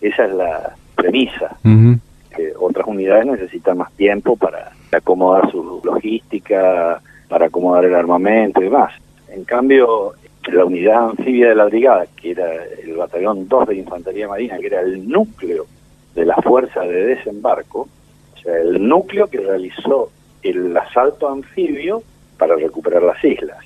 Esa 0.00 0.26
es 0.26 0.32
la 0.32 0.74
premisa. 0.94 1.56
que 1.62 2.52
otras 2.58 2.86
unidades 2.86 3.26
necesitan 3.26 3.78
más 3.78 3.90
tiempo 3.92 4.36
para 4.36 4.70
acomodar 4.92 5.50
su 5.50 5.80
logística, 5.82 7.00
para 7.28 7.46
acomodar 7.46 7.84
el 7.84 7.94
armamento 7.94 8.60
y 8.60 8.64
demás. 8.64 8.92
En 9.28 9.44
cambio, 9.44 10.14
la 10.52 10.64
unidad 10.64 11.10
anfibia 11.10 11.50
de 11.50 11.54
la 11.54 11.64
brigada, 11.64 12.06
que 12.16 12.32
era 12.32 12.64
el 12.82 12.96
batallón 12.96 13.48
2 13.48 13.68
de 13.68 13.76
Infantería 13.76 14.28
Marina, 14.28 14.58
que 14.58 14.66
era 14.66 14.80
el 14.80 15.08
núcleo 15.08 15.66
de 16.14 16.24
la 16.24 16.36
fuerza 16.36 16.80
de 16.80 17.06
desembarco, 17.06 17.88
o 18.34 18.38
sea, 18.40 18.56
el 18.56 18.86
núcleo 18.86 19.26
que 19.28 19.38
realizó 19.38 20.10
el 20.42 20.76
asalto 20.76 21.28
anfibio 21.28 22.02
para 22.36 22.56
recuperar 22.56 23.02
las 23.02 23.22
islas. 23.24 23.58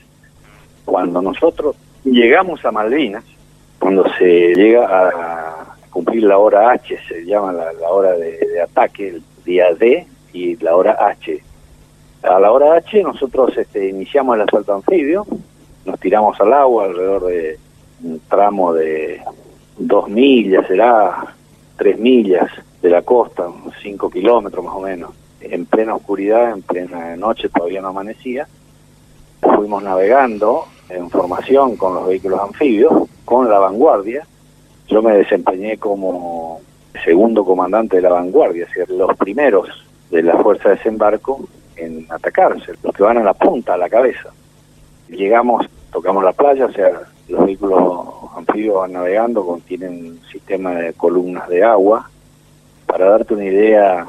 Cuando 0.84 1.22
nosotros 1.22 1.76
llegamos 2.04 2.64
a 2.64 2.72
Malvinas, 2.72 3.24
cuando 3.78 4.04
se 4.18 4.54
llega 4.54 4.86
a 4.88 5.76
cumplir 5.90 6.24
la 6.24 6.38
hora 6.38 6.72
H, 6.72 6.98
se 7.08 7.24
llama 7.24 7.52
la, 7.52 7.88
hora 7.88 8.12
de, 8.12 8.38
de 8.38 8.62
ataque, 8.62 9.08
el 9.08 9.22
día 9.44 9.74
D 9.74 10.06
y 10.32 10.56
la 10.56 10.76
hora 10.76 10.96
H. 10.98 11.42
A 12.22 12.38
la 12.38 12.52
hora 12.52 12.74
H 12.76 13.02
nosotros 13.02 13.56
este, 13.56 13.88
iniciamos 13.88 14.36
el 14.36 14.42
asalto 14.42 14.74
anfibio, 14.74 15.26
nos 15.84 15.98
tiramos 15.98 16.40
al 16.40 16.52
agua 16.52 16.84
alrededor 16.84 17.26
de 17.26 17.58
un 18.02 18.20
tramo 18.28 18.72
de 18.72 19.20
dos 19.78 20.08
millas, 20.08 20.66
será 20.66 21.34
tres 21.76 21.98
millas 21.98 22.50
de 22.80 22.90
la 22.90 23.02
costa, 23.02 23.48
cinco 23.82 24.10
kilómetros 24.10 24.64
más 24.64 24.74
o 24.74 24.80
menos, 24.80 25.10
en 25.40 25.66
plena 25.66 25.94
oscuridad, 25.94 26.52
en 26.52 26.62
plena 26.62 27.16
noche, 27.16 27.48
todavía 27.48 27.80
no 27.80 27.88
amanecía. 27.88 28.46
Fuimos 29.40 29.82
navegando 29.82 30.66
en 30.88 31.10
formación 31.10 31.76
con 31.76 31.94
los 31.94 32.06
vehículos 32.06 32.40
anfibios, 32.40 33.08
con 33.24 33.48
la 33.48 33.58
vanguardia. 33.58 34.26
Yo 34.88 35.02
me 35.02 35.16
desempeñé 35.16 35.78
como 35.78 36.60
segundo 37.04 37.44
comandante 37.44 37.96
de 37.96 38.02
la 38.02 38.10
vanguardia, 38.10 38.64
es 38.64 38.74
decir, 38.74 38.94
los 38.96 39.16
primeros 39.16 39.68
de 40.10 40.22
la 40.22 40.36
fuerza 40.38 40.68
de 40.68 40.76
desembarco 40.76 41.48
en 41.76 42.06
atacarse, 42.10 42.72
los 42.82 42.94
que 42.94 43.02
van 43.02 43.18
a 43.18 43.24
la 43.24 43.34
punta, 43.34 43.74
a 43.74 43.78
la 43.78 43.88
cabeza 43.88 44.32
llegamos, 45.16 45.66
tocamos 45.92 46.24
la 46.24 46.32
playa, 46.32 46.66
o 46.66 46.72
sea, 46.72 47.02
los 47.28 47.46
vehículos 47.46 47.80
anfibios 48.36 48.76
van 48.76 48.92
navegando, 48.92 49.46
contienen 49.46 50.06
un 50.06 50.20
sistema 50.30 50.72
de 50.74 50.92
columnas 50.94 51.48
de 51.48 51.62
agua. 51.62 52.10
Para 52.86 53.10
darte 53.10 53.34
una 53.34 53.44
idea, 53.44 54.06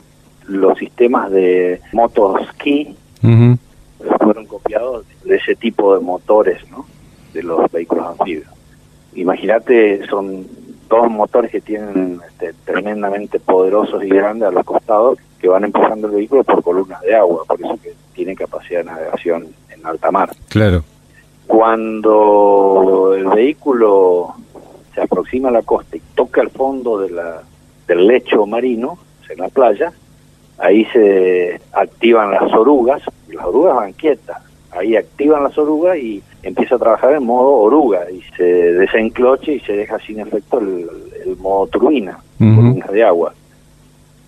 los 0.47 0.77
sistemas 0.77 1.31
de 1.31 1.81
motoski 1.93 2.95
fueron 4.19 4.45
copiados 4.45 5.05
de 5.23 5.35
ese 5.35 5.55
tipo 5.55 5.95
de 5.95 6.01
motores, 6.01 6.69
¿no? 6.69 6.85
De 7.33 7.43
los 7.43 7.71
vehículos 7.71 8.19
anfibios. 8.19 8.47
Imagínate, 9.15 10.05
son 10.07 10.45
dos 10.89 11.09
motores 11.09 11.51
que 11.51 11.61
tienen 11.61 12.19
este, 12.27 12.53
tremendamente 12.65 13.39
poderosos 13.39 14.03
y 14.03 14.09
grandes 14.09 14.49
a 14.49 14.51
los 14.51 14.65
costados 14.65 15.19
que 15.39 15.47
van 15.47 15.63
empujando 15.63 16.07
el 16.07 16.13
vehículo 16.13 16.43
por 16.43 16.63
columnas 16.63 17.01
de 17.01 17.15
agua, 17.15 17.43
por 17.47 17.59
eso 17.59 17.77
que 17.81 17.93
tienen 18.13 18.35
capacidad 18.35 18.79
de 18.79 18.85
navegación 18.85 19.47
en 19.69 19.85
alta 19.85 20.11
mar. 20.11 20.29
Claro. 20.49 20.83
Cuando 21.47 23.13
el 23.15 23.25
vehículo 23.27 24.35
se 24.93 25.01
aproxima 25.01 25.49
a 25.49 25.51
la 25.51 25.61
costa 25.61 25.97
y 25.97 26.01
toca 26.15 26.41
el 26.41 26.49
fondo 26.49 26.99
de 26.99 27.09
la, 27.09 27.41
del 27.87 28.07
lecho 28.07 28.45
marino, 28.45 28.97
en 29.33 29.39
la 29.39 29.49
playa, 29.49 29.91
ahí 30.57 30.85
se 30.85 31.59
activan 31.73 32.31
las 32.31 32.53
orugas, 32.53 33.01
y 33.29 33.33
las 33.33 33.45
orugas 33.45 33.75
van 33.75 33.93
quietas, 33.93 34.37
ahí 34.71 34.95
activan 34.95 35.43
las 35.43 35.57
orugas 35.57 35.97
y 35.97 36.21
empieza 36.41 36.75
a 36.75 36.79
trabajar 36.79 37.13
en 37.13 37.25
modo 37.25 37.49
oruga 37.49 38.09
y 38.11 38.21
se 38.35 38.43
desencloche 38.43 39.53
y 39.53 39.59
se 39.61 39.73
deja 39.73 39.99
sin 39.99 40.19
efecto 40.19 40.59
el, 40.59 41.37
modo 41.37 41.67
turbina, 41.67 42.19
de 42.39 43.03
agua. 43.03 43.33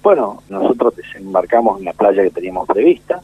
Bueno, 0.02 0.42
nosotros 0.50 0.96
desembarcamos 0.96 1.80
en 1.80 1.86
la 1.86 1.94
playa 1.94 2.24
que 2.24 2.30
teníamos 2.30 2.68
prevista, 2.68 3.22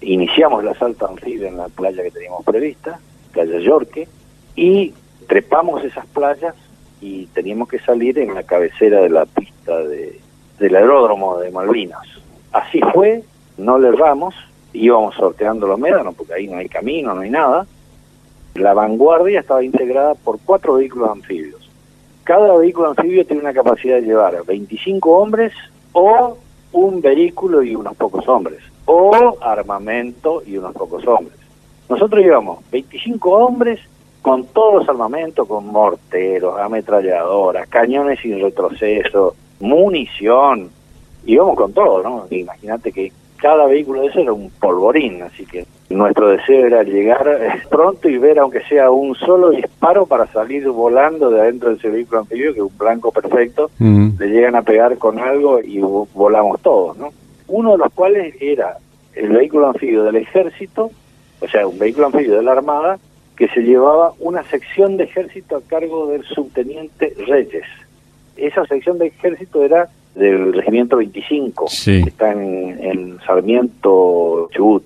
iniciamos 0.00 0.62
el 0.62 0.68
asalto 0.68 1.08
anfibio 1.08 1.46
en 1.46 1.56
la 1.56 1.68
playa 1.68 2.02
que 2.02 2.10
teníamos 2.10 2.44
prevista, 2.44 2.98
playa 3.34 3.58
Yorque, 3.58 4.08
y 4.56 4.94
trepamos 5.26 5.84
esas 5.84 6.06
playas 6.06 6.54
y 7.00 7.26
teníamos 7.26 7.68
que 7.68 7.78
salir 7.80 8.18
en 8.18 8.34
la 8.34 8.44
cabecera 8.44 9.00
de 9.00 9.10
la 9.10 9.26
pista 9.26 9.76
de, 9.78 10.20
del 10.58 10.76
aeródromo 10.76 11.38
de 11.38 11.50
Malvinas. 11.50 12.06
Así 12.52 12.80
fue, 12.92 13.22
no 13.58 13.78
le 13.78 13.88
erramos, 13.88 14.34
íbamos 14.72 15.14
sorteando 15.14 15.66
los 15.66 15.78
médanos 15.78 16.14
porque 16.14 16.34
ahí 16.34 16.46
no 16.46 16.58
hay 16.58 16.68
camino, 16.68 17.14
no 17.14 17.20
hay 17.20 17.30
nada. 17.30 17.66
La 18.54 18.72
vanguardia 18.72 19.40
estaba 19.40 19.64
integrada 19.64 20.14
por 20.14 20.38
cuatro 20.44 20.74
vehículos 20.74 21.10
anfibios. 21.10 21.68
Cada 22.22 22.56
vehículo 22.56 22.90
anfibio 22.90 23.26
tiene 23.26 23.42
una 23.42 23.52
capacidad 23.52 23.96
de 23.96 24.02
llevar 24.02 24.42
25 24.46 25.10
hombres 25.10 25.52
o 25.92 26.38
un 26.72 27.00
vehículo 27.00 27.62
y 27.62 27.74
unos 27.74 27.94
pocos 27.96 28.26
hombres, 28.28 28.60
o 28.86 29.36
armamento 29.40 30.42
y 30.46 30.56
unos 30.56 30.72
pocos 30.74 31.06
hombres. 31.06 31.38
Nosotros 31.88 32.22
llevamos 32.22 32.58
25 32.70 33.30
hombres 33.30 33.80
con 34.22 34.46
todos 34.46 34.80
los 34.80 34.88
armamentos, 34.88 35.46
con 35.46 35.66
morteros, 35.66 36.58
ametralladoras, 36.58 37.68
cañones 37.68 38.20
sin 38.20 38.40
retroceso, 38.40 39.36
munición, 39.60 40.70
íbamos 41.26 41.56
con 41.56 41.72
todo, 41.72 42.02
¿no? 42.02 42.26
Imagínate 42.30 42.90
que 42.90 43.12
cada 43.36 43.66
vehículo 43.66 44.00
de 44.00 44.06
eso 44.06 44.20
era 44.20 44.32
un 44.32 44.50
polvorín, 44.50 45.22
así 45.22 45.44
que 45.44 45.66
nuestro 45.90 46.28
deseo 46.28 46.66
era 46.66 46.82
llegar 46.82 47.28
eh, 47.28 47.62
pronto 47.68 48.08
y 48.08 48.16
ver 48.16 48.38
aunque 48.38 48.62
sea 48.62 48.90
un 48.90 49.14
solo 49.14 49.50
disparo 49.50 50.06
para 50.06 50.26
salir 50.28 50.66
volando 50.70 51.30
de 51.30 51.42
adentro 51.42 51.68
de 51.68 51.76
ese 51.76 51.90
vehículo 51.90 52.20
anfibio, 52.20 52.54
que 52.54 52.60
es 52.60 52.64
un 52.64 52.78
blanco 52.78 53.12
perfecto, 53.12 53.70
le 53.78 54.28
llegan 54.28 54.56
a 54.56 54.62
pegar 54.62 54.96
con 54.96 55.18
algo 55.18 55.60
y 55.60 55.80
volamos 56.14 56.62
todos, 56.62 56.96
¿no? 56.96 57.12
Uno 57.48 57.72
de 57.72 57.78
los 57.78 57.92
cuales 57.92 58.34
era 58.40 58.78
el 59.14 59.28
vehículo 59.28 59.68
anfibio 59.68 60.04
del 60.04 60.16
ejército 60.16 60.90
o 61.44 61.48
sea, 61.48 61.66
un 61.66 61.78
vehículo 61.78 62.06
anfibio 62.06 62.36
de 62.36 62.42
la 62.42 62.52
Armada 62.52 62.98
que 63.36 63.48
se 63.48 63.60
llevaba 63.62 64.12
una 64.20 64.42
sección 64.44 64.96
de 64.96 65.04
ejército 65.04 65.56
a 65.56 65.62
cargo 65.62 66.06
del 66.08 66.24
subteniente 66.24 67.14
Reyes. 67.26 67.64
Esa 68.36 68.64
sección 68.66 68.98
de 68.98 69.08
ejército 69.08 69.62
era 69.62 69.88
del 70.14 70.52
regimiento 70.52 70.96
25, 70.96 71.66
que 71.84 72.00
está 72.00 72.32
en, 72.32 73.18
Sarmiento, 73.26 74.48
Chubut. 74.52 74.84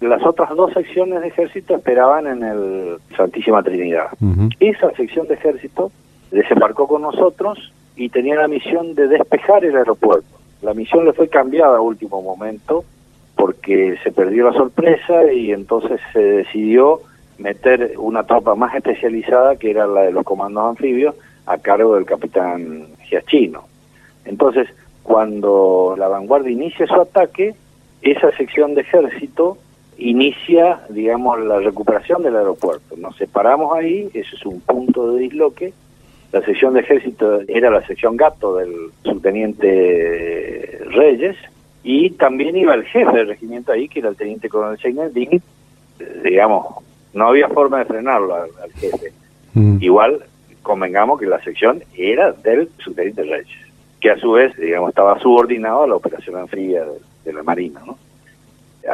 Las 0.00 0.24
otras 0.24 0.50
dos 0.56 0.72
secciones 0.72 1.20
de 1.20 1.28
ejército 1.28 1.74
esperaban 1.74 2.26
en 2.26 2.42
el 2.42 2.96
Santísima 3.16 3.62
Trinidad. 3.62 4.08
Esa 4.60 4.90
sección 4.92 5.26
de 5.26 5.34
ejército 5.34 5.90
desembarcó 6.30 6.86
con 6.86 7.02
nosotros 7.02 7.72
y 7.96 8.08
tenía 8.08 8.36
la 8.36 8.48
misión 8.48 8.94
de 8.94 9.08
despejar 9.08 9.64
el 9.64 9.76
aeropuerto. 9.76 10.38
La 10.62 10.74
misión 10.74 11.04
le 11.04 11.12
fue 11.12 11.28
cambiada 11.28 11.76
a 11.76 11.80
último 11.80 12.22
momento 12.22 12.84
porque 13.40 13.96
se 14.04 14.12
perdió 14.12 14.50
la 14.50 14.52
sorpresa 14.52 15.32
y 15.32 15.50
entonces 15.50 15.98
se 16.12 16.20
decidió 16.20 17.00
meter 17.38 17.94
una 17.96 18.24
tropa 18.24 18.54
más 18.54 18.74
especializada 18.74 19.56
que 19.56 19.70
era 19.70 19.86
la 19.86 20.02
de 20.02 20.12
los 20.12 20.24
comandos 20.24 20.68
anfibios 20.68 21.14
a 21.46 21.56
cargo 21.56 21.94
del 21.94 22.04
capitán 22.04 22.88
Giachino. 23.08 23.64
Entonces, 24.26 24.68
cuando 25.02 25.94
la 25.96 26.08
vanguardia 26.08 26.52
inicia 26.52 26.86
su 26.86 27.00
ataque, 27.00 27.54
esa 28.02 28.30
sección 28.32 28.74
de 28.74 28.82
ejército 28.82 29.56
inicia, 29.96 30.82
digamos, 30.90 31.40
la 31.40 31.60
recuperación 31.60 32.22
del 32.22 32.36
aeropuerto. 32.36 32.94
Nos 32.98 33.16
separamos 33.16 33.74
ahí, 33.74 34.10
ese 34.12 34.36
es 34.36 34.44
un 34.44 34.60
punto 34.60 35.12
de 35.12 35.20
disloque. 35.22 35.72
La 36.30 36.42
sección 36.42 36.74
de 36.74 36.80
ejército 36.80 37.40
era 37.48 37.70
la 37.70 37.86
sección 37.86 38.18
gato 38.18 38.56
del 38.56 38.90
subteniente 39.02 40.78
Reyes 40.90 41.38
y 41.82 42.10
también 42.10 42.56
iba 42.56 42.74
el 42.74 42.84
jefe 42.84 43.12
del 43.12 43.28
regimiento 43.28 43.72
ahí, 43.72 43.88
que 43.88 44.00
era 44.00 44.10
el 44.10 44.16
teniente 44.16 44.48
coronel 44.48 44.78
Seineldin. 44.78 45.42
Digamos, 46.22 46.66
no 47.14 47.28
había 47.28 47.48
forma 47.48 47.78
de 47.78 47.84
frenarlo 47.86 48.34
al, 48.34 48.72
jefe. 48.74 49.12
Mm. 49.54 49.78
Igual, 49.80 50.24
convengamos 50.62 51.18
que 51.18 51.26
la 51.26 51.42
sección 51.42 51.82
era 51.96 52.32
del 52.32 52.68
subteniente 52.78 53.22
Reyes, 53.22 53.58
que 54.00 54.10
a 54.10 54.18
su 54.18 54.32
vez, 54.32 54.54
digamos, 54.56 54.90
estaba 54.90 55.18
subordinado 55.20 55.84
a 55.84 55.88
la 55.88 55.96
operación 55.96 56.36
anfibia 56.36 56.84
de, 56.84 56.98
de 57.24 57.32
la 57.32 57.42
Marina, 57.42 57.82
¿no? 57.86 57.98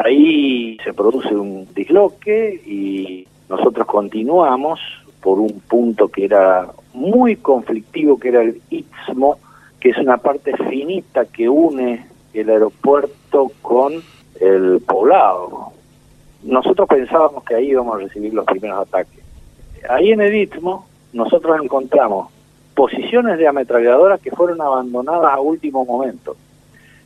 Ahí 0.05 0.79
se 0.83 0.93
produce 0.93 1.35
un 1.35 1.69
disloque 1.75 2.61
y 2.67 3.27
nosotros 3.49 3.87
continuamos 3.87 4.81
por 5.21 5.39
un 5.39 5.61
punto 5.61 6.09
que 6.09 6.25
era 6.25 6.69
muy 6.93 7.37
conflictivo, 7.37 8.19
que 8.19 8.29
era 8.29 8.43
el 8.43 8.61
Istmo, 8.71 9.39
que 9.79 9.91
es 9.91 9.99
una 9.99 10.17
parte 10.17 10.57
finita 10.69 11.25
que 11.27 11.49
une 11.49 12.07
el 12.41 12.51
aeropuerto 12.51 13.51
con 13.63 14.03
el 14.41 14.81
poblado. 14.87 15.73
Nosotros 16.43 16.89
pensábamos 16.89 17.45
que 17.45 17.55
ahí 17.55 17.71
íbamos 17.71 17.97
a 17.97 18.05
recibir 18.05 18.33
los 18.35 18.45
primeros 18.45 18.87
ataques. 18.87 19.21
Ahí 19.89 20.13
en 20.13 20.21
el 20.21 20.35
Istmo 20.35 20.87
nosotros 21.13 21.59
encontramos 21.63 22.31
posiciones 22.75 23.39
de 23.39 23.49
ametralladoras 23.49 24.21
que 24.21 24.31
fueron 24.31 24.61
abandonadas 24.61 25.33
a 25.33 25.41
último 25.41 25.85
momento. 25.85 26.37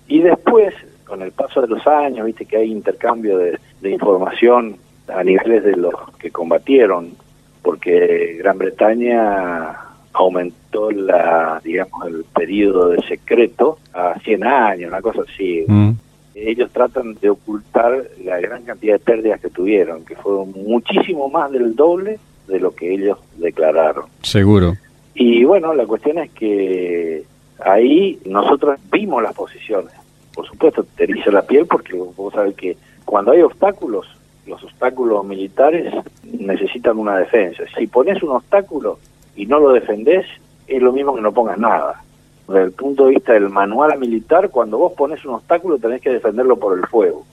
Y 0.09 0.21
después 0.21 0.75
con 1.11 1.23
el 1.23 1.33
paso 1.33 1.61
de 1.61 1.67
los 1.67 1.85
años, 1.89 2.25
viste 2.25 2.47
que 2.47 2.57
hay 2.57 2.71
intercambio 2.71 3.37
de, 3.37 3.59
información 3.83 4.77
a 5.09 5.25
niveles 5.25 5.65
de 5.65 5.75
los 5.75 5.93
que 6.21 6.31
combatieron, 6.31 7.11
porque 7.63 8.37
Gran 8.39 8.59
Bretaña 8.59 9.77
aumentó 10.13 10.91
la, 10.91 11.61
digamos, 11.63 12.07
el 12.07 12.25
periodo 12.25 12.91
de 12.91 13.03
secreto 13.03 13.79
a 13.93 14.19
100 14.21 14.45
años, 14.45 14.89
una 14.91 15.01
cosa 15.01 15.23
así. 15.23 15.65
Mm. 15.67 15.91
Ellos 16.35 16.71
tratan 16.73 17.15
de 17.21 17.31
ocultar 17.31 17.93
la 18.25 18.41
gran 18.41 18.63
cantidad 18.65 18.95
de 18.95 18.99
pérdidas 19.01 19.41
que 19.41 19.51
tuvieron, 19.51 20.05
que 20.05 20.17
fueron 20.17 20.53
muchísimo 20.53 21.29
más 21.29 21.51
del 21.53 21.75
doble 21.75 22.19
de 22.49 22.61
lo 22.61 22.75
que 22.75 22.95
ellos 22.95 23.19
declararon. 23.37 24.07
Seguro. 24.23 24.75
Y 25.15 25.45
bueno, 25.45 25.75
la 25.75 25.87
cuestión 25.87 26.19
es 26.19 26.31
que 26.31 27.25
ahí 27.65 28.19
nosotros 28.25 28.79
vimos 28.91 29.23
las 29.23 29.35
posiciones 29.35 30.01
por 30.35 30.49
supuesto, 30.49 30.87
te 30.97 31.05
eriza 31.05 31.31
la 31.31 31.43
piel 31.43 31.67
porque 31.67 31.95
vos 31.95 32.33
sabés 32.33 32.55
que 32.55 32.77
cuando 33.05 33.33
hay 33.33 33.43
obstáculos, 33.43 34.07
los 34.47 34.63
obstáculos 34.63 35.25
militares 35.25 35.93
necesitan 36.23 36.99
una 36.99 37.19
defensa. 37.19 37.65
Si 37.77 37.87
pones 37.87 38.23
un 38.23 38.31
obstáculo 38.31 38.99
y 39.41 39.47
no 39.47 39.59
lo 39.59 39.73
defendés, 39.73 40.27
es 40.67 40.83
lo 40.83 40.93
mismo 40.93 41.15
que 41.15 41.23
no 41.23 41.33
pongas 41.33 41.57
nada. 41.57 42.03
Desde 42.47 42.65
el 42.65 42.73
punto 42.73 43.07
de 43.07 43.15
vista 43.15 43.33
del 43.33 43.49
manual 43.49 43.99
militar, 43.99 44.51
cuando 44.51 44.77
vos 44.77 44.93
pones 44.93 45.25
un 45.25 45.33
obstáculo 45.33 45.79
tenés 45.79 46.03
que 46.03 46.11
defenderlo 46.11 46.59
por 46.59 46.79
el 46.79 46.87
fuego. 46.87 47.25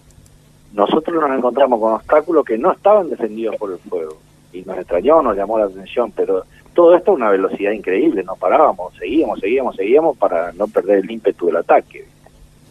Nosotros 0.72 1.22
nos 1.22 1.38
encontramos 1.38 1.82
con 1.82 1.92
obstáculos 1.96 2.46
que 2.46 2.58
no 2.58 2.72
estaban 2.72 3.10
defendidos 3.10 3.58
por 3.58 3.74
el 3.74 3.78
fuego. 3.80 4.16
Y 4.54 4.62
nos 4.62 4.78
extrañó, 4.78 5.22
nos 5.22 5.36
llamó 5.36 5.60
la 5.60 5.66
atención, 5.66 6.14
pero 6.16 6.46
todo 6.74 6.96
esto 6.96 7.12
a 7.12 7.16
una 7.16 7.30
velocidad 7.30 7.74
increíble, 7.74 8.24
no 8.24 8.38
parábamos, 8.38 8.96
seguíamos, 8.98 9.42
seguíamos, 9.42 9.76
seguíamos 9.76 10.18
para 10.18 10.54
no 10.54 10.68
perder 10.68 11.00
el 11.00 11.12
ímpetu 11.12 11.48
del 11.48 11.58
ataque. 11.58 12.06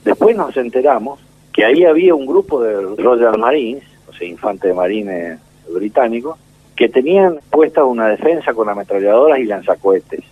Después 0.02 0.35
nos 0.35 0.57
enteramos 0.57 1.21
que 1.52 1.62
ahí 1.62 1.85
había 1.85 2.14
un 2.14 2.25
grupo 2.25 2.62
de 2.62 2.81
Royal 2.97 3.37
Marines, 3.37 3.85
o 4.08 4.15
sea, 4.15 4.26
infantes 4.26 4.71
de 4.71 4.75
marines 4.75 5.39
británicos, 5.71 6.39
que 6.76 6.89
tenían 6.89 7.41
puesta 7.50 7.84
una 7.84 8.08
defensa 8.08 8.52
con 8.52 8.69
ametralladoras 8.69 9.39
y 9.39 9.45
lanzacohetes. 9.45 10.23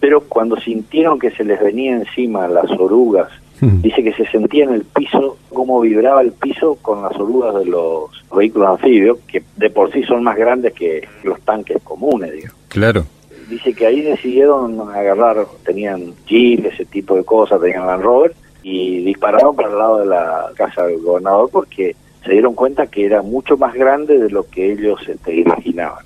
Pero 0.00 0.22
cuando 0.22 0.56
sintieron 0.56 1.18
que 1.18 1.30
se 1.30 1.44
les 1.44 1.60
venía 1.60 1.92
encima 1.92 2.48
las 2.48 2.70
orugas, 2.72 3.30
hmm. 3.60 3.82
dice 3.82 4.02
que 4.02 4.12
se 4.12 4.26
sentía 4.26 4.64
en 4.64 4.74
el 4.74 4.84
piso, 4.84 5.38
cómo 5.50 5.80
vibraba 5.80 6.20
el 6.20 6.32
piso 6.32 6.76
con 6.82 7.02
las 7.02 7.14
orugas 7.16 7.54
de 7.54 7.66
los 7.66 8.10
vehículos 8.34 8.70
anfibios, 8.70 9.18
que 9.28 9.44
de 9.56 9.70
por 9.70 9.92
sí 9.92 10.02
son 10.02 10.24
más 10.24 10.36
grandes 10.36 10.72
que 10.72 11.06
los 11.22 11.40
tanques 11.42 11.80
comunes, 11.82 12.32
digamos. 12.32 12.58
Claro. 12.68 13.04
Dice 13.48 13.74
que 13.74 13.86
ahí 13.86 14.00
decidieron 14.00 14.80
agarrar, 14.90 15.46
tenían 15.64 16.14
Jeep, 16.26 16.66
ese 16.66 16.84
tipo 16.86 17.14
de 17.14 17.24
cosas, 17.24 17.60
tenían 17.60 17.86
Land 17.86 18.02
Rover, 18.02 18.34
y 18.62 19.04
dispararon 19.04 19.54
para 19.54 19.68
el 19.68 19.78
lado 19.78 19.98
de 19.98 20.06
la 20.06 20.50
casa 20.56 20.86
del 20.86 21.00
gobernador 21.00 21.48
porque 21.52 21.94
se 22.24 22.32
dieron 22.32 22.54
cuenta 22.54 22.86
que 22.86 23.04
era 23.04 23.22
mucho 23.22 23.56
más 23.56 23.74
grande 23.74 24.18
de 24.18 24.30
lo 24.30 24.48
que 24.48 24.72
ellos 24.72 25.00
este, 25.08 25.36
imaginaban. 25.36 26.04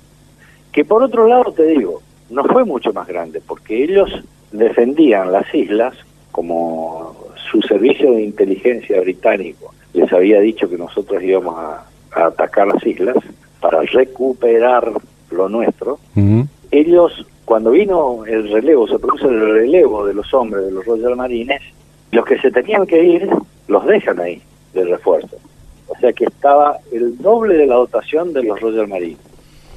Que 0.71 0.85
por 0.85 1.03
otro 1.03 1.27
lado 1.27 1.51
te 1.51 1.65
digo, 1.65 2.01
no 2.29 2.43
fue 2.43 2.65
mucho 2.65 2.93
más 2.93 3.07
grande 3.07 3.41
porque 3.45 3.83
ellos 3.83 4.23
defendían 4.51 5.31
las 5.31 5.53
islas 5.53 5.95
como 6.31 7.15
su 7.51 7.61
servicio 7.61 8.11
de 8.11 8.23
inteligencia 8.23 8.99
británico 9.01 9.73
les 9.97 10.11
había 10.13 10.39
dicho 10.39 10.69
que 10.69 10.77
nosotros 10.77 11.21
íbamos 11.23 11.57
a, 11.57 11.83
atacar 12.11 12.67
las 12.67 12.85
islas 12.85 13.15
para 13.59 13.81
recuperar 13.81 14.91
lo 15.29 15.49
nuestro. 15.49 15.99
Ellos, 16.71 17.25
cuando 17.45 17.71
vino 17.71 18.25
el 18.25 18.51
relevo, 18.51 18.87
se 18.87 18.97
produce 18.97 19.25
el 19.25 19.53
relevo 19.53 20.05
de 20.05 20.13
los 20.13 20.33
hombres 20.33 20.65
de 20.65 20.71
los 20.71 20.85
Royal 20.85 21.15
Marines, 21.15 21.61
los 22.11 22.25
que 22.25 22.39
se 22.39 22.49
tenían 22.51 22.85
que 22.85 23.03
ir, 23.03 23.29
los 23.67 23.85
dejan 23.85 24.19
ahí, 24.19 24.41
de 24.73 24.85
refuerzo. 24.85 25.37
O 25.87 25.97
sea 25.99 26.13
que 26.13 26.25
estaba 26.25 26.77
el 26.91 27.17
doble 27.17 27.55
de 27.55 27.65
la 27.65 27.75
dotación 27.75 28.33
de 28.33 28.43
los 28.43 28.59
Royal 28.59 28.87
Marines. 28.87 29.19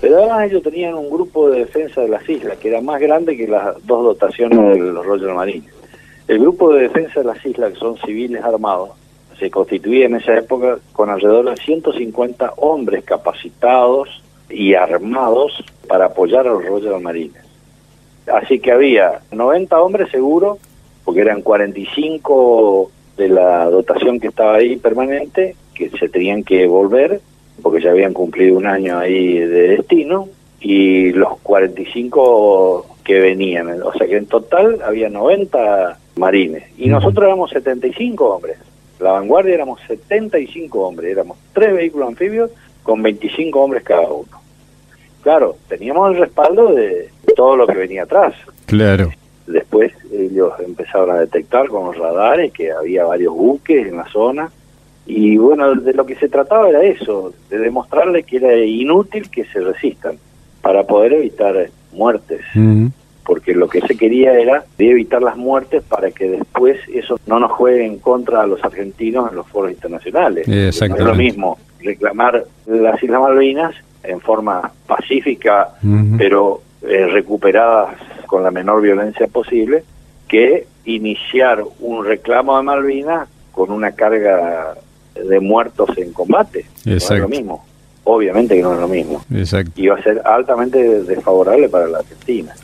Pero 0.01 0.18
además 0.18 0.51
ellos 0.51 0.62
tenían 0.62 0.94
un 0.94 1.11
grupo 1.11 1.51
de 1.51 1.61
defensa 1.61 2.01
de 2.01 2.09
las 2.09 2.27
islas, 2.29 2.57
que 2.59 2.68
era 2.68 2.81
más 2.81 3.01
grande 3.01 3.37
que 3.37 3.46
las 3.46 3.75
dos 3.87 4.05
dotaciones 4.05 4.59
de 4.59 4.79
los 4.79 5.05
Royal 5.05 5.35
Marines. 5.35 5.70
El 6.27 6.38
grupo 6.38 6.73
de 6.73 6.83
defensa 6.83 7.20
de 7.20 7.27
las 7.27 7.44
islas, 7.44 7.73
que 7.73 7.79
son 7.79 7.99
civiles 7.99 8.42
armados, 8.42 8.90
se 9.38 9.51
constituía 9.51 10.07
en 10.07 10.16
esa 10.16 10.37
época 10.37 10.79
con 10.92 11.11
alrededor 11.11 11.51
de 11.51 11.57
150 11.57 12.55
hombres 12.59 13.05
capacitados 13.05 14.23
y 14.49 14.75
armados 14.75 15.64
para 15.88 16.07
apoyar 16.07 16.46
a 16.46 16.53
los 16.53 16.64
Royal 16.64 17.01
Marines. 17.01 17.42
Así 18.27 18.61
que 18.61 18.73
había 18.73 19.20
90 19.33 19.81
hombres 19.81 20.11
seguros 20.11 20.59
porque 21.05 21.23
eran 21.23 21.42
45 21.42 22.90
de 23.16 23.29
la 23.29 23.64
dotación 23.66 24.20
que 24.20 24.29
estaba 24.29 24.57
ahí 24.57 24.77
permanente, 24.77 25.57
que 25.88 25.99
se 25.99 26.09
tenían 26.09 26.45
que 26.45 26.66
volver, 26.66 27.21
porque 27.62 27.83
ya 27.83 27.90
habían 27.90 28.12
cumplido 28.12 28.57
un 28.57 28.66
año 28.66 28.99
ahí 28.99 29.38
de 29.38 29.69
destino, 29.69 30.29
y 30.61 31.12
los 31.12 31.38
45 31.38 32.87
que 33.03 33.19
venían. 33.19 33.83
O 33.83 33.93
sea 33.95 34.07
que 34.07 34.19
en 34.19 34.27
total 34.27 34.81
había 34.85 35.09
90 35.09 35.99
marines, 36.16 36.64
y 36.77 36.88
nosotros 36.88 37.25
éramos 37.25 37.51
75 37.51 38.29
hombres. 38.29 38.59
La 38.99 39.12
vanguardia 39.12 39.55
éramos 39.55 39.81
75 39.87 40.79
hombres, 40.79 41.12
éramos 41.12 41.38
tres 41.55 41.73
vehículos 41.73 42.09
anfibios 42.09 42.51
con 42.83 43.03
25 43.03 43.59
hombres 43.59 43.83
cada 43.83 44.11
uno. 44.11 44.29
Claro, 45.23 45.57
teníamos 45.69 46.11
el 46.11 46.19
respaldo 46.19 46.75
de 46.75 47.09
todo 47.35 47.57
lo 47.57 47.66
que 47.66 47.75
venía 47.75 48.03
atrás. 48.03 48.35
Claro. 48.66 49.11
Después 49.47 49.93
ellos 50.12 50.53
empezaron 50.61 51.11
a 51.11 51.21
detectar 51.21 51.69
con 51.69 51.87
los 51.87 51.97
radares 51.97 52.53
que 52.53 52.71
había 52.71 53.05
varios 53.05 53.35
buques 53.35 53.87
en 53.87 53.97
la 53.97 54.07
zona 54.11 54.51
y 55.11 55.37
bueno, 55.37 55.75
de 55.75 55.92
lo 55.92 56.07
que 56.07 56.14
se 56.14 56.29
trataba 56.29 56.68
era 56.68 56.83
eso, 56.83 57.35
de 57.49 57.59
demostrarles 57.59 58.25
que 58.25 58.37
era 58.37 58.57
inútil 58.57 59.29
que 59.29 59.44
se 59.44 59.61
resistan 59.61 60.16
para 60.62 60.85
poder 60.85 61.14
evitar 61.14 61.68
muertes. 61.92 62.40
Porque 63.25 63.55
lo 63.55 63.68
que 63.68 63.81
se 63.81 63.96
quería 63.96 64.38
era 64.38 64.64
de 64.79 64.90
evitar 64.90 65.23
las 65.23 65.37
muertes 65.37 65.83
para 65.83 66.11
que 66.11 66.29
después 66.29 66.79
eso 66.92 67.18
no 67.27 67.40
nos 67.40 67.51
juegue 67.53 67.85
en 67.85 67.99
contra 67.99 68.42
a 68.42 68.46
los 68.46 68.62
argentinos 68.64 69.31
en 69.31 69.37
los 69.37 69.49
foros 69.49 69.73
internacionales. 69.73 70.46
es 70.46 70.81
lo 70.81 71.14
mismo 71.14 71.59
reclamar 71.81 72.44
las 72.66 73.03
Islas 73.03 73.20
Malvinas 73.20 73.75
en 74.05 74.20
forma 74.20 74.70
pacífica, 74.87 75.75
pero 76.16 76.62
eh, 76.83 77.07
recuperadas 77.07 77.96
con 78.27 78.42
la 78.44 78.51
menor 78.51 78.81
violencia 78.81 79.27
posible, 79.27 79.83
que 80.29 80.66
iniciar 80.85 81.64
un 81.81 82.05
reclamo 82.05 82.57
de 82.57 82.62
Malvinas 82.62 83.29
con 83.51 83.73
una 83.73 83.92
carga 83.92 84.75
de 85.14 85.40
muertos 85.40 85.90
en 85.96 86.12
combate. 86.12 86.66
No 86.85 86.94
es 86.94 87.11
lo 87.11 87.29
mismo. 87.29 87.64
Obviamente 88.05 88.57
que 88.57 88.62
no 88.62 88.75
es 88.75 88.81
lo 88.81 88.88
mismo. 88.88 89.23
Exacto. 89.33 89.73
Y 89.77 89.88
va 89.88 89.96
a 89.96 90.03
ser 90.03 90.23
altamente 90.25 91.03
desfavorable 91.03 91.68
para 91.68 91.87
la 91.87 91.99
Argentina. 91.99 92.55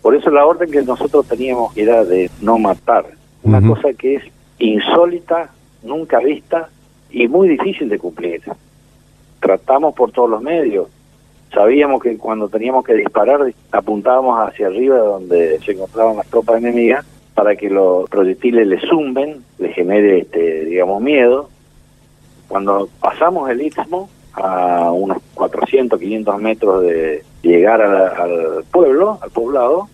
Por 0.00 0.14
eso 0.14 0.30
la 0.30 0.44
orden 0.44 0.70
que 0.70 0.82
nosotros 0.82 1.26
teníamos 1.26 1.76
era 1.76 2.04
de 2.04 2.30
no 2.40 2.58
matar. 2.58 3.06
Una 3.42 3.60
cosa 3.60 3.92
que 3.92 4.16
es 4.16 4.24
insólita, 4.58 5.50
nunca 5.82 6.18
vista 6.18 6.68
y 7.10 7.28
muy 7.28 7.48
difícil 7.48 7.88
de 7.88 7.98
cumplir. 7.98 8.42
Tratamos 9.40 9.94
por 9.94 10.12
todos 10.12 10.30
los 10.30 10.42
medios, 10.42 10.88
sabíamos 11.52 12.02
que 12.02 12.16
cuando 12.16 12.48
teníamos 12.48 12.84
que 12.84 12.94
disparar 12.94 13.52
apuntábamos 13.70 14.38
hacia 14.48 14.68
arriba 14.68 14.98
donde 14.98 15.58
se 15.60 15.72
encontraban 15.72 16.16
las 16.16 16.26
tropas 16.28 16.58
enemigas 16.58 17.04
para 17.34 17.56
que 17.56 17.70
los 17.70 18.08
proyectiles 18.10 18.66
le 18.66 18.80
zumben, 18.80 19.42
le 19.58 19.72
genere, 19.72 20.18
este, 20.20 20.66
digamos, 20.66 21.00
miedo. 21.00 21.48
Cuando 22.52 22.86
pasamos 23.00 23.48
el 23.48 23.62
istmo 23.62 24.10
a 24.34 24.92
unos 24.92 25.16
400, 25.32 25.98
500 25.98 26.38
metros 26.38 26.82
de 26.82 27.24
llegar 27.40 27.80
al 27.80 28.62
pueblo, 28.70 29.18
al 29.22 29.30
poblado, 29.30 29.88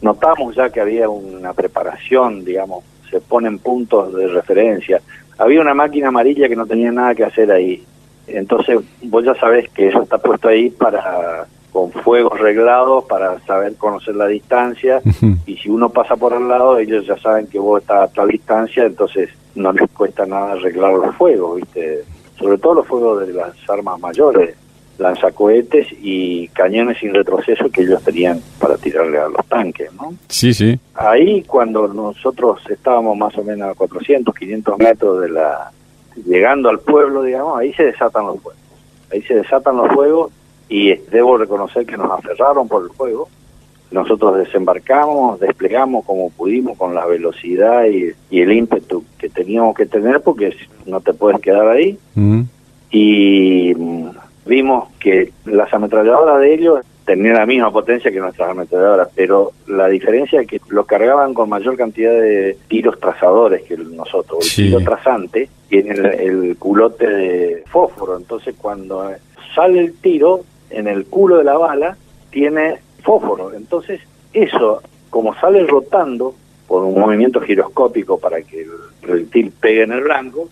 notamos 0.00 0.54
ya 0.54 0.70
que 0.70 0.80
había 0.80 1.08
una 1.08 1.52
preparación, 1.54 2.44
digamos, 2.44 2.84
se 3.10 3.20
ponen 3.20 3.58
puntos 3.58 4.14
de 4.14 4.28
referencia. 4.28 5.02
Había 5.38 5.60
una 5.60 5.74
máquina 5.74 6.06
amarilla 6.06 6.48
que 6.48 6.54
no 6.54 6.66
tenía 6.66 6.92
nada 6.92 7.16
que 7.16 7.24
hacer 7.24 7.50
ahí. 7.50 7.84
Entonces 8.28 8.78
vos 9.02 9.24
ya 9.24 9.34
sabés 9.34 9.68
que 9.70 9.88
eso 9.88 10.02
está 10.02 10.18
puesto 10.18 10.46
ahí 10.46 10.70
para 10.70 11.48
con 11.72 11.90
fuegos 11.90 12.38
reglados 12.38 13.06
para 13.06 13.40
saber 13.40 13.74
conocer 13.74 14.14
la 14.14 14.28
distancia 14.28 15.02
y 15.46 15.56
si 15.56 15.68
uno 15.68 15.88
pasa 15.88 16.14
por 16.14 16.32
al 16.32 16.46
lado 16.46 16.78
ellos 16.78 17.04
ya 17.04 17.18
saben 17.18 17.48
que 17.48 17.58
vos 17.58 17.80
estás 17.80 18.08
a 18.08 18.12
tal 18.12 18.28
distancia 18.28 18.84
entonces 18.84 19.30
no 19.54 19.72
les 19.72 19.90
cuesta 19.90 20.26
nada 20.26 20.52
arreglar 20.52 20.92
los 20.92 21.14
fuegos 21.16 21.56
viste 21.56 22.04
sobre 22.38 22.58
todo 22.58 22.74
los 22.74 22.86
fuegos 22.86 23.26
de 23.26 23.32
las 23.32 23.52
armas 23.68 23.98
mayores 24.00 24.56
lanzacohetes 24.98 25.88
y 26.00 26.48
cañones 26.48 26.98
sin 26.98 27.14
retroceso 27.14 27.68
que 27.70 27.82
ellos 27.82 28.02
tenían 28.02 28.40
para 28.58 28.76
tirarle 28.76 29.18
a 29.18 29.28
los 29.28 29.44
tanques, 29.46 29.92
¿no? 29.94 30.14
Sí, 30.28 30.54
sí. 30.54 30.78
Ahí 30.94 31.42
cuando 31.42 31.88
nosotros 31.88 32.60
estábamos 32.68 33.16
más 33.16 33.36
o 33.36 33.42
menos 33.42 33.70
a 33.70 33.74
400, 33.74 34.34
500 34.34 34.78
metros 34.78 35.20
de 35.20 35.30
la 35.30 35.72
llegando 36.26 36.68
al 36.68 36.78
pueblo, 36.78 37.22
digamos, 37.22 37.58
ahí 37.58 37.72
se 37.74 37.84
desatan 37.84 38.26
los 38.26 38.40
fuegos. 38.40 38.62
Ahí 39.12 39.22
se 39.22 39.34
desatan 39.34 39.76
los 39.76 39.92
fuegos 39.92 40.32
y 40.68 40.94
debo 40.94 41.36
reconocer 41.36 41.84
que 41.84 41.96
nos 41.96 42.10
aferraron 42.10 42.68
por 42.68 42.84
el 42.84 42.90
fuego. 42.90 43.28
Nosotros 43.94 44.36
desembarcamos, 44.36 45.38
desplegamos 45.38 46.04
como 46.04 46.28
pudimos 46.30 46.76
con 46.76 46.96
la 46.96 47.06
velocidad 47.06 47.84
y, 47.84 48.12
el 48.36 48.50
ímpetu 48.50 49.04
que 49.16 49.28
teníamos 49.28 49.76
que 49.76 49.86
tener 49.86 50.20
porque 50.20 50.56
no 50.84 51.00
te 51.00 51.14
puedes 51.14 51.40
quedar 51.40 51.68
ahí. 51.68 51.96
Y 52.90 53.72
mm, 53.72 54.08
vimos 54.46 54.88
que 54.98 55.30
las 55.44 55.72
ametralladoras 55.72 56.40
de 56.40 56.54
ellos 56.54 56.80
tenían 57.04 57.36
la 57.36 57.46
misma 57.46 57.70
potencia 57.70 58.10
que 58.10 58.18
nuestras 58.18 58.50
ametralladoras, 58.50 59.10
pero 59.14 59.52
la 59.68 59.86
diferencia 59.86 60.40
es 60.40 60.48
que 60.48 60.60
lo 60.70 60.84
cargaban 60.86 61.32
con 61.32 61.48
mayor 61.48 61.76
cantidad 61.76 62.10
de 62.10 62.58
tiros 62.66 62.98
trazadores 62.98 63.62
que 63.62 63.76
nosotros. 63.76 64.58
El 64.58 64.66
tiro 64.66 64.80
trazante 64.80 65.48
tiene 65.68 65.92
el 66.18 66.56
culote 66.58 67.06
de 67.06 67.62
fósforo, 67.68 68.16
entonces 68.16 68.56
cuando 68.58 69.08
sale 69.54 69.78
el 69.78 69.92
tiro, 69.94 70.40
en 70.70 70.88
el 70.88 71.04
culo 71.06 71.38
de 71.38 71.44
la 71.44 71.56
bala 71.56 71.96
tiene 72.32 72.78
fósforo. 73.04 73.52
Entonces, 73.54 74.00
eso, 74.32 74.82
como 75.10 75.34
sale 75.34 75.64
rotando 75.64 76.34
por 76.66 76.82
un 76.82 76.98
movimiento 76.98 77.40
giroscópico 77.40 78.18
para 78.18 78.42
que 78.42 78.62
el 78.62 78.70
proyectil 79.00 79.52
pegue 79.52 79.82
en 79.82 79.92
el 79.92 80.02
blanco, 80.02 80.48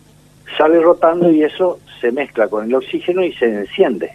sale 0.56 0.80
rotando 0.80 1.30
y 1.30 1.42
eso 1.42 1.80
se 2.00 2.12
mezcla 2.12 2.48
con 2.48 2.66
el 2.66 2.74
oxígeno 2.74 3.24
y 3.24 3.32
se 3.32 3.46
enciende. 3.46 4.12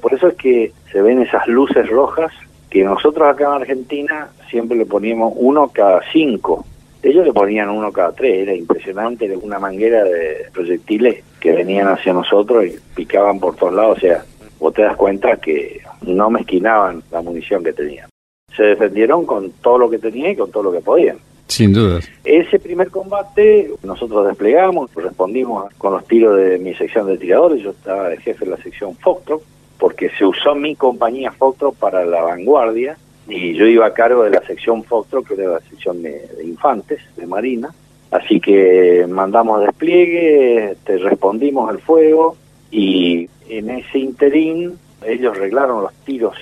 Por 0.00 0.14
eso 0.14 0.28
es 0.28 0.34
que 0.34 0.72
se 0.90 1.00
ven 1.00 1.22
esas 1.22 1.46
luces 1.46 1.88
rojas 1.88 2.32
que 2.68 2.84
nosotros 2.84 3.28
acá 3.28 3.44
en 3.46 3.62
Argentina 3.62 4.28
siempre 4.50 4.76
le 4.76 4.86
poníamos 4.86 5.32
uno 5.36 5.68
cada 5.68 6.00
cinco. 6.12 6.64
Ellos 7.02 7.26
le 7.26 7.32
ponían 7.32 7.68
uno 7.68 7.90
cada 7.92 8.12
tres, 8.12 8.42
era 8.42 8.54
impresionante, 8.54 9.26
era 9.26 9.36
una 9.38 9.58
manguera 9.58 10.04
de 10.04 10.46
proyectiles 10.52 11.24
que 11.40 11.52
venían 11.52 11.88
hacia 11.88 12.12
nosotros 12.12 12.64
y 12.64 12.76
picaban 12.94 13.40
por 13.40 13.56
todos 13.56 13.74
lados, 13.74 13.98
o 13.98 14.00
sea, 14.00 14.24
vos 14.62 14.72
te 14.72 14.82
das 14.82 14.96
cuenta 14.96 15.36
que 15.38 15.80
no 16.02 16.30
mezquinaban 16.30 17.02
la 17.10 17.20
munición 17.20 17.64
que 17.64 17.72
tenían. 17.72 18.08
Se 18.56 18.62
defendieron 18.62 19.26
con 19.26 19.50
todo 19.60 19.76
lo 19.76 19.90
que 19.90 19.98
tenían 19.98 20.32
y 20.32 20.36
con 20.36 20.52
todo 20.52 20.62
lo 20.62 20.72
que 20.72 20.80
podían. 20.80 21.18
Sin 21.48 21.72
dudas. 21.72 22.08
Ese 22.24 22.60
primer 22.60 22.88
combate 22.88 23.72
nosotros 23.82 24.24
desplegamos, 24.28 24.94
respondimos 24.94 25.74
con 25.74 25.94
los 25.94 26.06
tiros 26.06 26.36
de 26.36 26.58
mi 26.58 26.74
sección 26.74 27.08
de 27.08 27.18
tiradores, 27.18 27.60
yo 27.60 27.70
estaba 27.70 28.12
el 28.12 28.20
jefe 28.20 28.44
de 28.44 28.52
la 28.52 28.56
sección 28.58 28.94
Foxtrot, 28.94 29.42
porque 29.78 30.10
se 30.16 30.24
usó 30.24 30.54
mi 30.54 30.76
compañía 30.76 31.32
Foxtrot 31.32 31.74
para 31.74 32.06
la 32.06 32.22
vanguardia 32.22 32.96
y 33.26 33.54
yo 33.54 33.66
iba 33.66 33.86
a 33.86 33.92
cargo 33.92 34.22
de 34.22 34.30
la 34.30 34.46
sección 34.46 34.84
Foxtrot, 34.84 35.26
que 35.26 35.34
era 35.34 35.54
la 35.54 35.60
sección 35.60 36.02
de, 36.02 36.24
infantes, 36.44 37.00
de 37.16 37.26
Marina. 37.26 37.74
Así 38.12 38.38
que 38.38 39.06
mandamos 39.08 39.62
despliegue, 39.62 40.76
te 40.84 40.98
respondimos 40.98 41.68
al 41.68 41.80
fuego 41.80 42.36
y 42.72 43.28
en 43.48 43.70
ese 43.70 43.98
interín 43.98 44.78
ellos 45.06 45.36
arreglaron 45.36 45.82
los 45.82 45.92
tiros 46.04 46.34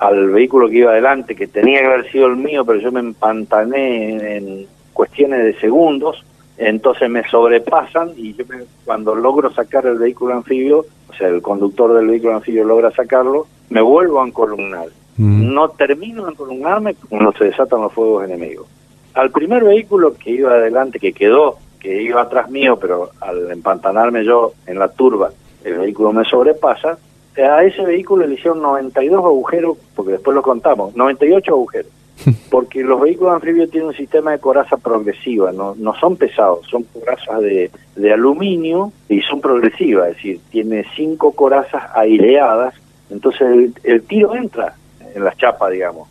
al 0.00 0.30
vehículo 0.30 0.68
que 0.68 0.78
iba 0.78 0.90
adelante, 0.90 1.36
que 1.36 1.46
tenía 1.46 1.80
que 1.80 1.86
haber 1.86 2.10
sido 2.10 2.26
el 2.26 2.36
mío, 2.36 2.64
pero 2.64 2.80
yo 2.80 2.92
me 2.92 3.00
empantané 3.00 4.36
en, 4.36 4.66
cuestiones 4.92 5.44
de 5.44 5.60
segundos, 5.60 6.24
entonces 6.56 7.10
me 7.10 7.22
sobrepasan 7.28 8.12
y 8.16 8.32
yo 8.32 8.44
cuando 8.86 9.14
logro 9.14 9.52
sacar 9.52 9.84
el 9.84 9.98
vehículo 9.98 10.34
anfibio, 10.34 10.86
o 11.08 11.12
sea, 11.12 11.28
el 11.28 11.42
conductor 11.42 11.92
del 11.92 12.06
vehículo 12.06 12.36
anfibio 12.36 12.64
logra 12.64 12.90
sacarlo, 12.92 13.46
me 13.68 13.82
vuelvo 13.82 14.22
a 14.22 14.26
encolumnar. 14.26 14.86
Mm. 15.18 15.52
No 15.52 15.68
termino 15.68 16.24
de 16.24 16.32
encolumnarme 16.32 16.94
cuando 17.10 17.32
se 17.32 17.44
desatan 17.44 17.82
los 17.82 17.92
fuegos 17.92 18.24
enemigos. 18.24 18.66
Al 19.12 19.30
primer 19.30 19.64
vehículo 19.64 20.14
que 20.14 20.30
iba 20.30 20.52
adelante, 20.52 20.98
que 20.98 21.12
quedó, 21.12 21.58
que 21.78 22.00
iba 22.00 22.22
atrás 22.22 22.48
mío, 22.48 22.78
pero 22.80 23.10
al 23.20 23.50
empantanarme 23.50 24.24
yo 24.24 24.54
en 24.66 24.78
la 24.78 24.88
turba, 24.88 25.30
el 25.66 25.78
vehículo 25.78 26.12
me 26.12 26.24
sobrepasa, 26.24 26.98
a 27.36 27.64
ese 27.64 27.84
vehículo 27.84 28.26
le 28.26 28.34
hicieron 28.34 28.62
92 28.62 29.24
agujeros, 29.24 29.76
porque 29.94 30.12
después 30.12 30.34
lo 30.34 30.42
contamos, 30.42 30.94
98 30.96 31.52
agujeros, 31.52 31.92
porque 32.50 32.82
los 32.82 33.00
vehículos 33.00 33.34
anfibios 33.34 33.70
tienen 33.70 33.88
un 33.88 33.94
sistema 33.94 34.32
de 34.32 34.38
coraza 34.38 34.76
progresiva, 34.76 35.52
no, 35.52 35.74
no 35.76 35.94
son 35.94 36.16
pesados, 36.16 36.66
son 36.70 36.84
corazas 36.84 37.40
de, 37.42 37.70
de 37.96 38.12
aluminio 38.12 38.92
y 39.08 39.20
son 39.20 39.40
progresivas, 39.40 40.10
es 40.10 40.16
decir, 40.16 40.40
tiene 40.50 40.84
cinco 40.94 41.32
corazas 41.32 41.82
aireadas, 41.94 42.74
entonces 43.10 43.72
el, 43.84 44.02
tiro 44.02 44.34
entra 44.34 44.74
en 45.14 45.24
la 45.24 45.34
chapa, 45.34 45.68
digamos. 45.68 46.08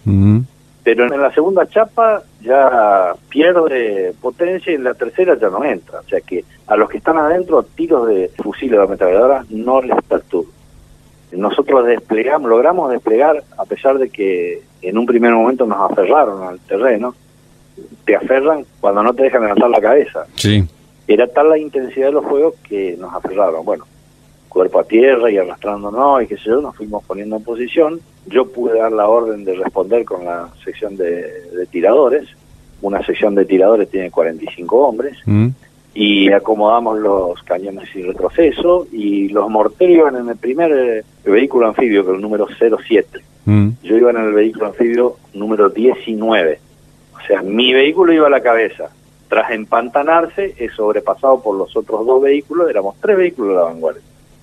Pero 0.85 1.11
en 1.11 1.19
la 1.19 1.33
segunda 1.33 1.67
chapa 1.67 2.21
ya 2.41 3.15
pierde 3.27 4.13
potencia 4.21 4.71
y 4.71 4.75
en 4.75 4.83
la 4.83 4.93
tercera 4.93 5.35
ya 5.35 5.49
no 5.49 5.63
entra. 5.63 6.01
O 6.01 6.03
sea 6.03 6.21
que 6.21 6.45
a 6.67 6.75
los 6.75 6.87
que 6.91 6.99
están 6.99 7.17
adentro, 7.17 7.63
tiros 7.63 8.07
de 8.07 8.29
fusil 8.37 8.69
de 8.69 8.83
ametralladora 8.83 9.43
no 9.49 9.81
les 9.81 9.99
perturban. 10.03 10.53
Nosotros 11.31 11.87
desplegamos, 11.87 12.47
logramos 12.47 12.91
desplegar, 12.91 13.43
a 13.57 13.65
pesar 13.65 13.97
de 13.97 14.11
que 14.11 14.61
en 14.83 14.97
un 14.99 15.07
primer 15.07 15.33
momento 15.33 15.65
nos 15.65 15.91
aferraron 15.91 16.43
al 16.43 16.59
terreno, 16.59 17.15
te 18.05 18.15
aferran 18.15 18.63
cuando 18.79 19.01
no 19.01 19.11
te 19.15 19.23
dejan 19.23 19.41
levantar 19.41 19.71
la 19.71 19.81
cabeza. 19.81 20.27
Sí. 20.35 20.63
Era 21.07 21.25
tal 21.25 21.49
la 21.49 21.57
intensidad 21.57 22.07
de 22.07 22.13
los 22.13 22.25
fuegos 22.25 22.53
que 22.69 22.95
nos 22.99 23.11
aferraron. 23.11 23.65
Bueno, 23.65 23.85
cuerpo 24.49 24.81
a 24.81 24.83
tierra 24.83 25.31
y 25.31 25.37
arrastrándonos 25.39 26.21
y 26.21 26.27
qué 26.27 26.37
sé 26.37 26.43
yo, 26.45 26.61
nos 26.61 26.75
fuimos 26.75 27.03
poniendo 27.05 27.37
en 27.37 27.43
posición. 27.43 27.99
Yo 28.27 28.47
pude 28.47 28.79
dar 28.79 28.91
la 28.91 29.07
orden 29.07 29.45
de 29.45 29.55
responder 29.55 30.03
con 30.05 30.25
la 30.25 30.49
sección 30.63 30.97
de, 30.97 31.67
tiradores. 31.69 32.27
Una 32.81 33.03
sección 33.05 33.35
de 33.35 33.45
tiradores 33.45 33.89
tiene 33.89 34.11
45 34.11 34.77
hombres. 34.77 35.17
Mm. 35.25 35.47
Y 35.93 36.31
acomodamos 36.31 36.99
los 36.99 37.41
cañones 37.43 37.89
sin 37.91 38.07
retroceso 38.07 38.87
y 38.91 39.29
los 39.29 39.49
morteros 39.49 39.95
iban 39.95 40.15
en 40.17 40.29
el 40.29 40.35
primer 40.35 40.71
eh, 40.71 41.03
vehículo 41.23 41.67
anfibio, 41.67 42.03
que 42.03 42.11
es 42.11 42.15
el 42.15 42.21
número 42.21 42.47
07. 42.57 43.19
Mm. 43.45 43.69
Yo 43.83 43.95
iba 43.95 44.09
en 44.09 44.17
el 44.17 44.33
vehículo 44.33 44.67
anfibio 44.67 45.17
número 45.33 45.69
19. 45.69 46.59
O 47.13 47.27
sea, 47.27 47.41
mi 47.41 47.73
vehículo 47.73 48.11
iba 48.11 48.27
a 48.27 48.31
la 48.31 48.41
cabeza. 48.41 48.89
Tras 49.29 49.51
empantanarse, 49.51 50.55
es 50.57 50.73
sobrepasado 50.73 51.41
por 51.41 51.55
los 51.55 51.75
otros 51.77 52.05
dos 52.05 52.21
vehículos, 52.21 52.69
éramos 52.69 52.95
tres 52.99 53.17
vehículos 53.17 53.49
de 53.49 53.55
la 53.55 53.63
vanguardia 53.63 54.01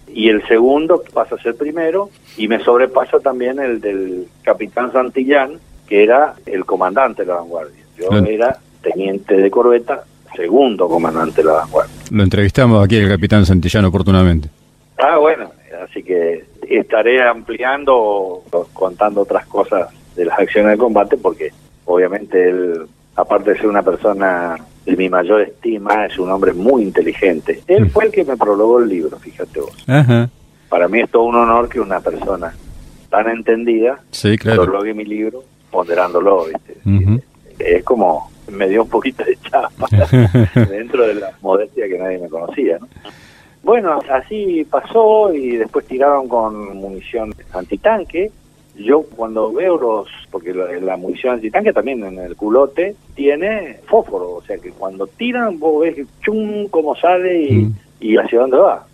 y 0.09 0.29
el 0.29 0.47
segundo 0.47 1.03
pasa 1.13 1.37
a 1.37 1.43
ser 1.43 1.57
primero 1.57 2.11
y 2.37 2.49
me 2.49 2.63
sobrepasa 2.63 3.21
también 3.21 3.59
el 3.59 3.81
del 3.81 4.29
capitán 4.43 4.93
Santillán, 4.93 5.59
que 5.87 6.03
era 6.03 6.35
el 6.47 6.65
comandante 6.65 7.23
de 7.23 7.29
la 7.29 7.37
vanguardia. 7.37 7.83
Yo 7.97 8.11
era 8.19 8.59
teniente 8.83 9.37
de 9.37 9.51
corbeta, 9.51 10.05
segundo 10.35 10.89
comandante 10.89 11.43
de 11.43 11.49
la 11.49 11.55
vanguardia. 11.55 11.95
Lo 12.11 12.23
entrevistamos 12.23 12.85
aquí 12.85 12.97
el 12.97 13.09
capitán 13.09 13.47
Santillán 13.47 13.85
oportunamente. 13.85 14.49
Ah, 14.99 15.19
bueno, 15.19 15.51
así 15.85 16.03
que 16.03 16.45
estaré 16.69 17.23
ampliando, 17.23 18.43
contando 18.73 19.23
otras 19.23 19.47
cosas 19.47 19.89
de 20.15 20.25
las 20.25 20.39
acciones 20.39 20.73
de 20.73 20.79
combate, 20.79 21.17
porque 21.17 21.51
obviamente 21.85 22.51
él, 22.51 22.87
aparte 23.17 23.53
de 23.53 23.59
ser 23.59 23.67
una 23.67 23.83
persona 23.83 24.57
de 24.85 24.97
mi 24.97 25.09
mayor 25.09 25.43
estima, 25.43 26.07
es 26.07 26.19
un 26.19 26.31
hombre 26.31 26.53
muy 26.53 26.83
inteligente. 26.83 27.63
Él 27.67 27.91
fue 27.91 28.07
el 28.07 28.13
que 28.13 28.25
me 28.25 28.37
prologó 28.37 28.81
el 28.81 28.89
libro, 28.89 29.19
fíjate 29.19 29.61
vos. 29.61 29.77
Para 30.69 30.89
mí 30.89 31.01
es 31.01 31.11
todo 31.11 31.25
un 31.25 31.37
honor 31.37 31.69
que 31.69 31.81
una 31.81 32.01
persona 32.01 32.55
tan 33.11 33.29
entendida 33.29 34.01
sí, 34.11 34.39
claro. 34.39 34.65
prologue 34.65 34.95
mi 34.95 35.05
libro 35.05 35.45
ponderándolo, 35.71 36.47
¿viste? 36.47 36.77
Es 37.59 37.85
como, 37.85 38.31
me 38.51 38.69
dio 38.69 38.83
un 38.83 38.89
poquito 38.89 39.25
de 39.25 39.37
chapa 39.37 39.87
dentro 40.69 41.07
de 41.07 41.15
la 41.15 41.33
modestia 41.43 41.87
que 41.89 41.99
nadie 41.99 42.19
me 42.19 42.29
conocía, 42.29 42.79
¿no? 42.79 42.89
Bueno, 43.63 44.01
así 44.11 44.67
pasó 44.69 45.33
y 45.33 45.57
después 45.57 45.87
tiraron 45.87 46.27
con 46.27 46.77
munición 46.77 47.33
antitanque 47.53 48.33
Yo 48.77 49.03
cuando 49.03 49.53
veo 49.53 49.77
los, 49.77 50.09
porque 50.31 50.55
la, 50.55 50.73
la 50.81 50.97
munición 50.97 51.35
antitanque 51.35 51.73
también 51.73 52.03
en 52.05 52.19
el 52.19 52.37
culote 52.37 52.97
tiene 53.15 53.81
fósforo, 53.87 54.37
o 54.37 54.43
sea 54.43 54.57
que 54.59 54.71
cuando 54.71 55.07
tiran 55.07 55.59
vos 55.59 55.83
ves 55.83 56.07
chum 56.23 56.69
cómo 56.69 56.97
sale 56.97 57.43
y, 57.43 57.53
mm. 57.53 57.75
y 58.01 58.17
hacia 58.17 58.41
dónde 58.41 58.57
va. 58.57 58.87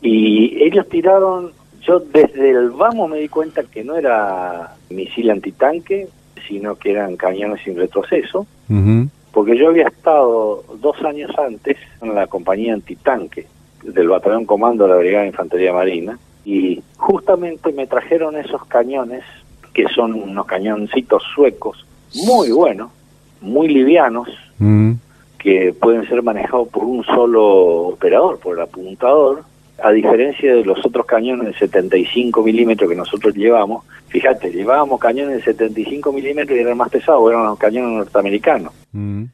Y 0.00 0.62
ellos 0.62 0.88
tiraron, 0.88 1.50
yo 1.80 1.98
desde 1.98 2.50
el 2.50 2.70
vamos 2.70 3.10
me 3.10 3.18
di 3.18 3.28
cuenta 3.28 3.64
que 3.64 3.82
no 3.82 3.96
era 3.96 4.76
misil 4.90 5.30
antitanque, 5.30 6.08
sino 6.46 6.76
que 6.76 6.92
eran 6.92 7.16
cañones 7.16 7.62
sin 7.64 7.76
retroceso, 7.76 8.46
porque 9.32 9.56
yo 9.56 9.68
había 9.68 9.88
estado 9.88 10.64
dos 10.80 11.02
años 11.02 11.30
antes 11.38 11.76
en 12.00 12.14
la 12.14 12.26
compañía 12.26 12.74
antitanque 12.74 13.46
del 13.82 14.08
Batallón 14.08 14.46
Comando 14.46 14.84
de 14.84 14.90
la 14.90 14.96
Brigada 14.96 15.22
de 15.22 15.28
Infantería 15.28 15.72
Marina, 15.72 16.18
y 16.46 16.80
justamente 16.96 17.72
me 17.72 17.88
trajeron 17.88 18.36
esos 18.36 18.64
cañones, 18.66 19.24
que 19.74 19.88
son 19.88 20.14
unos 20.14 20.46
cañoncitos 20.46 21.24
suecos, 21.34 21.84
muy 22.24 22.52
buenos, 22.52 22.92
muy 23.40 23.66
livianos, 23.66 24.28
que 25.40 25.74
pueden 25.78 26.08
ser 26.08 26.22
manejados 26.22 26.68
por 26.68 26.84
un 26.84 27.04
solo 27.04 27.88
operador, 27.88 28.38
por 28.38 28.56
el 28.56 28.62
apuntador, 28.62 29.42
a 29.82 29.90
diferencia 29.90 30.54
de 30.54 30.64
los 30.64 30.86
otros 30.86 31.04
cañones 31.04 31.48
de 31.48 31.54
75 31.58 32.40
milímetros 32.44 32.88
que 32.88 32.96
nosotros 32.96 33.34
llevamos, 33.34 33.84
fíjate, 34.06 34.52
llevábamos 34.52 35.00
cañones 35.00 35.38
de 35.38 35.42
75 35.42 36.12
milímetros 36.12 36.56
y 36.56 36.62
eran 36.62 36.78
más 36.78 36.90
pesados, 36.90 37.28
eran 37.28 37.44
los 37.44 37.58
cañones 37.58 37.90
norteamericanos. 37.98 38.72
Mm. 38.92 39.24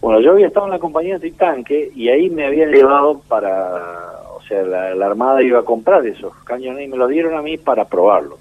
Bueno, 0.00 0.20
yo 0.20 0.32
había 0.32 0.46
estado 0.46 0.66
en 0.66 0.72
la 0.72 0.78
compañía 0.78 1.18
de 1.18 1.32
tanque 1.32 1.90
y 1.96 2.08
ahí 2.08 2.30
me 2.30 2.46
habían 2.46 2.70
llevado 2.70 3.20
para, 3.28 4.19
sea, 4.50 4.62
la, 4.62 4.94
la, 4.94 5.06
Armada 5.06 5.42
iba 5.42 5.60
a 5.60 5.64
comprar 5.64 6.06
esos 6.06 6.34
cañones 6.44 6.86
y 6.86 6.88
me 6.88 6.96
los 6.96 7.08
dieron 7.08 7.34
a 7.34 7.42
mí 7.42 7.56
para 7.56 7.86
probarlos. 7.86 8.38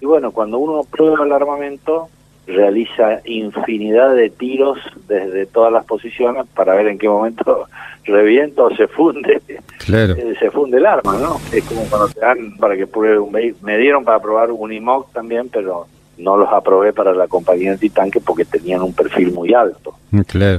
Y 0.00 0.06
bueno, 0.06 0.32
cuando 0.32 0.58
uno 0.58 0.82
prueba 0.84 1.24
el 1.24 1.32
armamento, 1.32 2.08
realiza 2.46 3.20
infinidad 3.24 4.14
de 4.14 4.30
tiros 4.30 4.78
desde 5.06 5.46
todas 5.46 5.72
las 5.72 5.84
posiciones 5.84 6.46
para 6.54 6.74
ver 6.74 6.88
en 6.88 6.98
qué 6.98 7.08
momento 7.08 7.66
revienta 8.04 8.64
o 8.64 8.74
se 8.74 8.88
funde. 8.88 9.40
Eh, 9.48 10.34
se 10.38 10.50
funde 10.50 10.78
el 10.78 10.86
arma 10.86 11.16
no 11.18 11.40
es 11.52 11.64
como 11.64 11.82
cuando 11.82 12.08
te 12.08 12.20
dan 12.20 12.56
para 12.56 12.76
que 12.76 12.86
pruebe 12.86 13.18
un 13.18 13.32
me 13.62 13.78
dieron 13.78 14.04
para 14.04 14.20
probar 14.20 14.52
un 14.52 14.72
IMOC 14.72 15.12
también 15.12 15.48
pero 15.48 15.86
no 16.18 16.36
los 16.36 16.48
aprobé 16.52 16.92
para 16.92 17.12
la 17.12 17.26
compañía 17.26 17.72
antitanque 17.72 18.20
porque 18.20 18.44
tenían 18.44 18.82
un 18.82 18.92
perfil 18.92 19.32
muy 19.32 19.54
alto. 19.54 19.94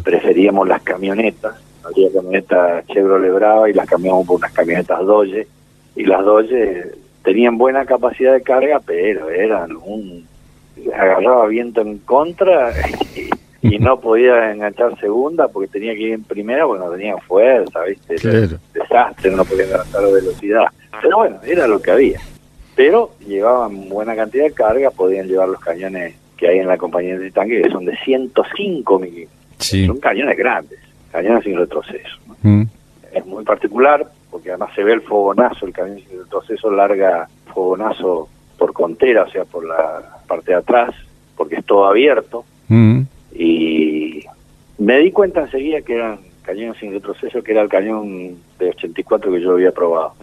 Preferíamos 0.03 0.67
las 0.67 0.81
camionetas 0.81 1.55
había 1.83 2.11
camionetas 2.11 2.85
Chevrolet 2.87 3.33
Brava 3.33 3.69
y 3.69 3.73
las 3.73 3.87
cambiamos 3.87 4.25
por 4.25 4.37
unas 4.37 4.51
camionetas 4.51 5.05
Dodge 5.05 5.47
y 5.95 6.05
las 6.05 6.23
Dodge 6.23 6.91
tenían 7.23 7.57
buena 7.57 7.85
capacidad 7.85 8.33
de 8.33 8.41
carga 8.41 8.79
pero 8.85 9.29
eran 9.29 9.75
un 9.75 10.27
agarraba 10.93 11.47
viento 11.47 11.81
en 11.81 11.99
contra 11.99 12.73
y, 13.61 13.79
no 13.79 13.99
podía 13.99 14.51
enganchar 14.51 14.99
segunda 14.99 15.47
porque 15.47 15.67
tenía 15.67 15.93
que 15.93 16.01
ir 16.01 16.13
en 16.13 16.23
primera 16.23 16.65
porque 16.65 16.83
no 16.83 16.91
tenía 16.91 17.17
fuerza, 17.17 17.81
¿viste? 17.83 18.15
Desastre, 18.73 19.31
no 19.31 19.45
podía 19.45 19.65
agarrar 19.65 20.11
velocidad. 20.11 20.65
Pero 21.01 21.17
bueno, 21.17 21.39
era 21.43 21.67
lo 21.67 21.81
que 21.81 21.91
había. 21.91 22.19
Pero 22.75 23.11
llevaban 23.25 23.89
buena 23.89 24.15
cantidad 24.15 24.45
de 24.45 24.51
carga, 24.51 24.91
podían 24.91 25.27
llevar 25.27 25.49
los 25.49 25.59
cañones 25.59 26.15
que 26.37 26.47
hay 26.47 26.59
en 26.59 26.67
la 26.67 26.77
compañía 26.77 27.17
de 27.17 27.31
tanque, 27.31 27.61
que 27.61 27.69
son 27.69 27.85
de 27.85 27.95
105 27.97 28.99
milímetros. 28.99 29.39
Son 29.57 29.99
cañones 29.99 30.37
grandes, 30.37 30.79
cañones 31.13 31.43
sin 31.43 31.55
retroceso. 31.55 32.17
Mm. 32.41 32.63
Es 33.13 33.25
muy 33.25 33.45
particular 33.45 34.05
porque 34.31 34.49
además 34.49 34.71
se 34.75 34.83
ve 34.83 34.93
el 34.93 35.01
fogonazo, 35.01 35.67
el 35.67 35.73
cañón 35.73 35.99
sin 35.99 36.19
retroceso 36.19 36.71
larga 36.71 37.29
fogonazo 37.53 38.27
por 38.57 38.73
contera, 38.73 39.23
o 39.23 39.29
sea, 39.29 39.45
por 39.45 39.63
la 39.65 40.17
parte 40.27 40.51
de 40.51 40.57
atrás, 40.57 40.95
porque 41.37 41.57
es 41.57 41.65
todo 41.65 41.85
abierto. 41.85 42.43
Mm. 42.67 43.01
Y 43.35 44.23
me 44.79 44.97
di 44.99 45.11
cuenta 45.11 45.41
enseguida 45.41 45.81
que 45.81 45.93
eran 45.95 46.19
cañones 46.41 46.77
sin 46.79 46.93
retroceso, 46.93 47.43
que 47.43 47.51
era 47.51 47.61
el 47.61 47.69
cañón 47.69 48.37
de 48.57 48.69
84 48.69 49.31
que 49.31 49.41
yo 49.41 49.51
había 49.51 49.71
probado. 49.71 50.15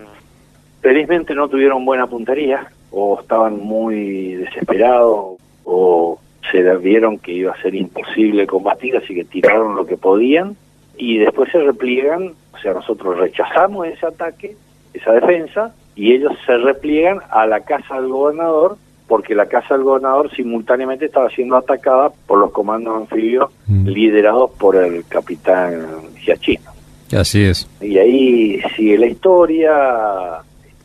Felizmente 0.80 1.34
no 1.34 1.48
tuvieron 1.48 1.84
buena 1.84 2.08
puntería, 2.08 2.68
o 2.90 3.20
estaban 3.20 3.60
muy 3.60 4.34
desesperados, 4.34 5.38
o 5.64 6.18
se 6.50 6.62
vieron 6.78 7.18
que 7.18 7.32
iba 7.32 7.52
a 7.52 7.62
ser 7.62 7.76
imposible 7.76 8.46
combatir, 8.48 8.96
así 8.96 9.14
que 9.14 9.24
tiraron 9.24 9.76
lo 9.76 9.86
que 9.86 9.96
podían, 9.96 10.56
y 11.00 11.16
después 11.16 11.50
se 11.50 11.58
repliegan, 11.58 12.34
o 12.52 12.58
sea, 12.58 12.74
nosotros 12.74 13.18
rechazamos 13.18 13.86
ese 13.86 14.06
ataque, 14.06 14.54
esa 14.92 15.12
defensa, 15.12 15.74
y 15.96 16.12
ellos 16.12 16.32
se 16.44 16.58
repliegan 16.58 17.20
a 17.30 17.46
la 17.46 17.60
casa 17.60 17.94
del 17.94 18.08
gobernador 18.08 18.76
porque 19.08 19.34
la 19.34 19.46
casa 19.46 19.74
del 19.74 19.82
gobernador 19.82 20.30
simultáneamente 20.36 21.06
estaba 21.06 21.30
siendo 21.30 21.56
atacada 21.56 22.12
por 22.26 22.38
los 22.38 22.52
comandos 22.52 22.96
anfibios 22.96 23.50
mm. 23.66 23.88
liderados 23.88 24.50
por 24.52 24.76
el 24.76 25.04
capitán 25.06 25.88
Giachino. 26.16 26.70
Así 27.16 27.42
es. 27.42 27.66
Y 27.80 27.98
ahí 27.98 28.60
sigue 28.76 28.98
la 28.98 29.06
historia, 29.06 29.72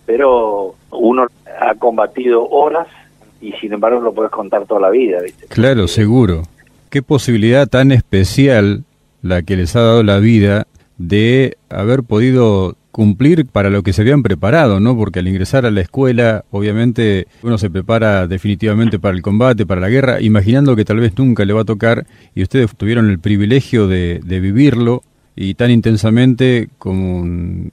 pero 0.06 0.76
uno 0.92 1.28
ha 1.60 1.76
combatido 1.76 2.48
horas 2.50 2.88
y 3.42 3.52
sin 3.54 3.74
embargo 3.74 4.00
lo 4.00 4.14
puedes 4.14 4.32
contar 4.32 4.66
toda 4.66 4.80
la 4.80 4.90
vida. 4.90 5.22
¿viste? 5.22 5.46
Claro, 5.48 5.88
seguro. 5.88 6.44
Qué 6.90 7.04
posibilidad 7.04 7.68
tan 7.68 7.92
especial 7.92 8.86
la 9.26 9.42
que 9.42 9.58
les 9.58 9.76
ha 9.76 9.82
dado 9.82 10.04
la 10.04 10.20
vida 10.20 10.68
de 11.00 11.58
haber 11.70 12.04
podido 12.04 12.76
cumplir 12.92 13.48
para 13.48 13.72
lo 13.72 13.82
que 13.82 13.92
se 13.92 14.04
habían 14.04 14.22
preparado, 14.22 14.80
¿no? 14.80 14.96
Porque 14.96 15.20
al 15.20 15.28
ingresar 15.28 15.66
a 15.66 15.72
la 15.72 15.82
escuela, 15.82 16.46
obviamente 16.52 17.26
uno 17.42 17.58
se 17.58 17.72
prepara 17.72 18.28
definitivamente 18.28 19.00
para 19.00 19.16
el 19.16 19.24
combate, 19.24 19.66
para 19.66 19.82
la 19.82 19.90
guerra, 19.90 20.22
imaginando 20.22 20.76
que 20.76 20.86
tal 20.86 21.00
vez 21.00 21.18
nunca 21.18 21.44
le 21.44 21.54
va 21.54 21.62
a 21.62 21.66
tocar 21.66 22.06
y 22.36 22.44
ustedes 22.44 22.76
tuvieron 22.76 23.10
el 23.10 23.18
privilegio 23.18 23.88
de, 23.88 24.22
vivirlo 24.24 25.02
y 25.36 25.56
tan 25.56 25.72
intensamente 25.72 26.70
como 26.78 27.22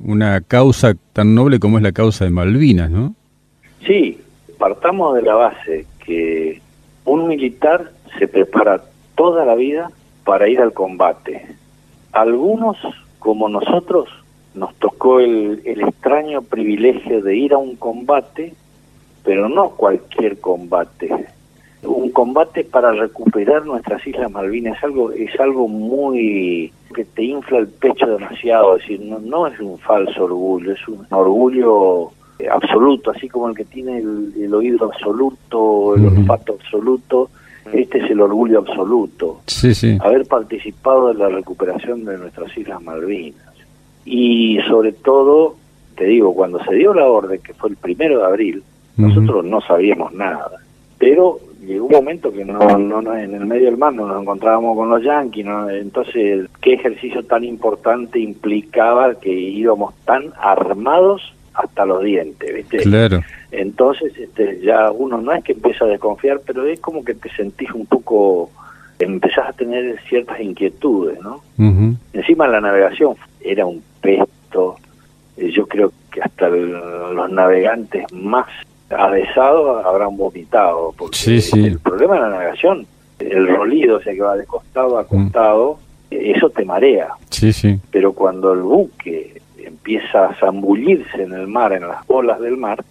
una 0.00 0.40
causa 0.40 0.94
tan 1.12 1.34
noble 1.34 1.60
como 1.60 1.76
es 1.76 1.82
la 1.82 1.92
causa 1.92 2.24
de 2.24 2.30
Malvinas, 2.30 2.90
¿no? 2.90 3.14
Sí, 3.86 4.18
partamos 4.58 5.14
de 5.16 5.22
la 5.22 5.34
base 5.34 5.84
que 6.04 6.62
un 7.04 7.28
militar 7.28 7.92
se 8.18 8.26
prepara 8.26 8.82
toda 9.14 9.44
la 9.44 9.54
vida 9.54 9.90
para 10.24 10.48
ir 10.48 10.61
al 10.61 10.72
combate. 10.72 11.46
Algunos, 12.12 12.76
como 13.18 13.48
nosotros, 13.48 14.08
nos 14.54 14.74
tocó 14.76 15.20
el, 15.20 15.62
extraño 15.64 16.42
privilegio 16.42 17.22
de 17.22 17.37
ir 17.37 17.54
a 17.54 17.58
un 17.58 17.76
combate, 17.76 18.54
pero 19.24 19.48
no 19.48 19.70
cualquier 19.70 20.40
combate. 20.40 21.26
Un 21.82 22.11
combate 22.11 22.64
para 22.64 22.92
recuperar 22.92 23.64
nuestras 23.66 24.06
Islas 24.06 24.30
Malvinas 24.30 24.78
es 24.78 24.85
algo, 24.85 25.11
es 25.11 25.40
algo 25.40 25.66
muy 25.68 26.72
que 26.94 27.04
te 27.04 27.24
infla 27.24 27.58
el 27.58 27.68
pecho 27.68 28.06
demasiado, 28.06 28.76
es 28.76 28.82
decir, 28.82 29.00
no, 29.00 29.18
no 29.18 29.46
es 29.46 29.58
un 29.58 29.78
falso 29.78 30.24
orgullo, 30.24 30.72
es 30.72 30.87
un 30.87 31.06
orgullo 31.11 32.12
absoluto, 32.50 33.11
así 33.11 33.28
como 33.28 33.48
el 33.48 33.56
que 33.56 33.64
tiene 33.64 33.98
el, 33.98 34.54
oído 34.54 34.87
absoluto, 34.87 35.94
el 35.96 36.06
olfato 36.06 36.54
absoluto, 36.54 37.30
este 37.72 37.98
es 37.98 38.11
el 38.11 38.20
orgullo 38.20 38.59
absoluto. 38.59 39.40
Sí, 39.46 39.75
sí. 39.75 39.98
Haber 40.01 40.27
participado 40.27 41.11
en 41.11 41.18
la 41.18 41.29
recuperación 41.29 42.05
de 42.05 42.18
nuestras 42.18 42.57
Islas 42.57 42.83
Malvinas 42.83 43.53
y 44.05 44.59
sobre 44.68 44.92
todo, 44.92 45.57
te 45.96 46.05
digo, 46.05 46.35
cuando 46.35 46.62
se 46.64 46.75
dio 46.75 46.92
la 46.92 47.07
orden, 47.07 47.40
que 47.40 47.55
fue 47.55 47.70
el 47.70 47.77
primero 47.77 48.18
de 48.18 48.25
abril, 48.25 48.62
nosotros 48.96 49.44
no 49.44 49.61
sabíamos 49.61 50.12
nada, 50.12 50.51
pero 50.98 51.38
llegó 51.64 51.87
un 51.87 51.92
momento 51.92 52.33
que 52.33 52.44
no, 52.44 52.79
no, 52.79 53.16
en 53.16 53.35
el 53.35 53.46
medio 53.46 53.66
del 53.66 53.79
mar 53.79 53.94
nos 53.94 54.20
encontrábamos 54.20 54.77
con 54.77 54.90
los 54.90 55.03
yanquis, 55.03 55.46
entonces 55.70 56.48
qué 56.61 56.75
ejercicio 56.75 57.25
tan 57.25 57.44
importante 57.44 58.18
implicaba 58.18 59.14
que 59.14 59.33
íbamos 59.33 59.94
tan 60.05 60.33
armados 60.40 61.35
hasta 61.55 61.87
los 61.87 62.03
dientes, 62.03 62.55
¿viste? 62.55 62.79
Claro. 62.79 63.20
Entonces 63.52 64.16
este, 64.18 64.60
ya 64.60 64.90
uno 64.90 65.20
no 65.20 65.30
es 65.32 65.44
que 65.44 65.52
empieza 65.52 65.84
a 65.84 65.88
desconfiar, 65.88 66.40
pero 66.44 66.64
es 66.64 66.80
como 66.80 67.04
que 67.04 67.14
te 67.14 67.28
sentís 67.30 67.70
un 67.72 67.84
poco, 67.84 68.50
empezás 68.98 69.50
a 69.50 69.52
tener 69.52 70.00
ciertas 70.08 70.40
inquietudes, 70.40 71.20
¿no? 71.20 71.42
Encima 72.14 72.48
la 72.48 72.62
navegación 72.62 73.14
era 73.42 73.66
un 73.66 73.82
pesto, 74.00 74.76
eh, 75.36 75.50
yo 75.50 75.66
creo 75.66 75.92
que 76.10 76.22
hasta 76.22 76.48
los 76.48 77.30
navegantes 77.30 78.10
más 78.12 78.46
avesados 78.90 79.84
habrán 79.84 80.16
vomitado, 80.16 80.94
porque 80.96 81.42
el 81.52 81.78
problema 81.78 82.14
de 82.14 82.20
la 82.20 82.30
navegación, 82.30 82.86
el 83.18 83.48
rolido, 83.48 83.98
o 83.98 84.00
sea 84.00 84.14
que 84.14 84.22
va 84.22 84.36
de 84.36 84.46
costado 84.46 84.98
a 84.98 85.06
costado, 85.06 85.78
eso 86.10 86.48
te 86.48 86.64
marea. 86.64 87.08
Sí, 87.28 87.52
sí. 87.52 87.78
Pero 87.90 88.14
cuando 88.14 88.54
el 88.54 88.60
buque 88.60 89.42
empieza 89.58 90.26
a 90.26 90.34
zambullirse 90.36 91.22
en 91.22 91.32
el 91.32 91.48
mar, 91.48 91.72
en 91.72 91.86
las 91.86 91.98
olas 92.06 92.40
del 92.40 92.56
mar, 92.56 92.82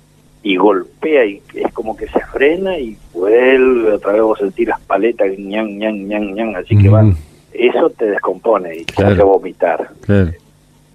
y 0.44 0.56
golpea 0.56 1.26
y 1.26 1.42
es 1.54 1.72
como 1.74 1.96
que 1.96 2.08
se 2.08 2.20
frena 2.22 2.78
y 2.78 2.98
vuelve 3.14 3.94
otra 3.94 4.14
vez 4.14 4.22
vos 4.22 4.40
sentir 4.40 4.70
las 4.70 4.80
paletas 4.82 5.38
ñan 5.38 5.78
ñan 5.78 6.08
ñan 6.08 6.34
ñan 6.34 6.56
así 6.56 6.76
que 6.78 6.90
van 6.90 7.16
eso 7.54 7.90
te 7.90 8.06
descompone 8.06 8.76
y 8.76 8.86
te 8.86 9.04
hace 9.04 9.22
vomitar. 9.24 9.90
Claro. 10.02 10.32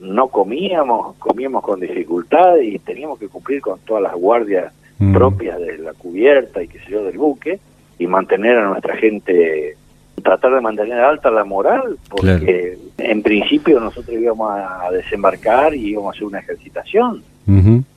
No 0.01 0.29
comíamos, 0.29 1.17
comíamos 1.17 1.63
con 1.63 1.81
dificultad 1.81 2.57
y 2.57 2.79
teníamos 2.79 3.19
que 3.19 3.29
cumplir 3.29 3.61
con 3.61 3.79
todas 3.81 4.03
las 4.03 4.15
guardias 4.15 4.73
mm. 4.99 5.15
propias 5.15 5.59
de 5.59 5.79
la 5.79 5.93
cubierta 5.95 6.63
y 6.63 6.69
qué 6.69 6.79
sé 6.81 6.91
yo 6.91 7.05
del 7.05 7.19
buque 7.19 7.59
y 7.99 8.07
mantener 8.07 8.59
a 8.59 8.69
nuestra 8.69 8.97
gente 8.97 9.77
tratar 10.23 10.55
de 10.55 10.61
mantener 10.61 10.99
alta 10.99 11.31
la 11.31 11.45
moral 11.45 11.99
porque 12.09 12.79
en 12.99 13.23
principio 13.23 13.79
nosotros 13.79 14.17
íbamos 14.19 14.51
a 14.51 14.91
desembarcar 14.91 15.75
y 15.75 15.91
íbamos 15.91 16.15
a 16.15 16.17
hacer 16.17 16.25
una 16.25 16.41
ejercitación 16.41 17.23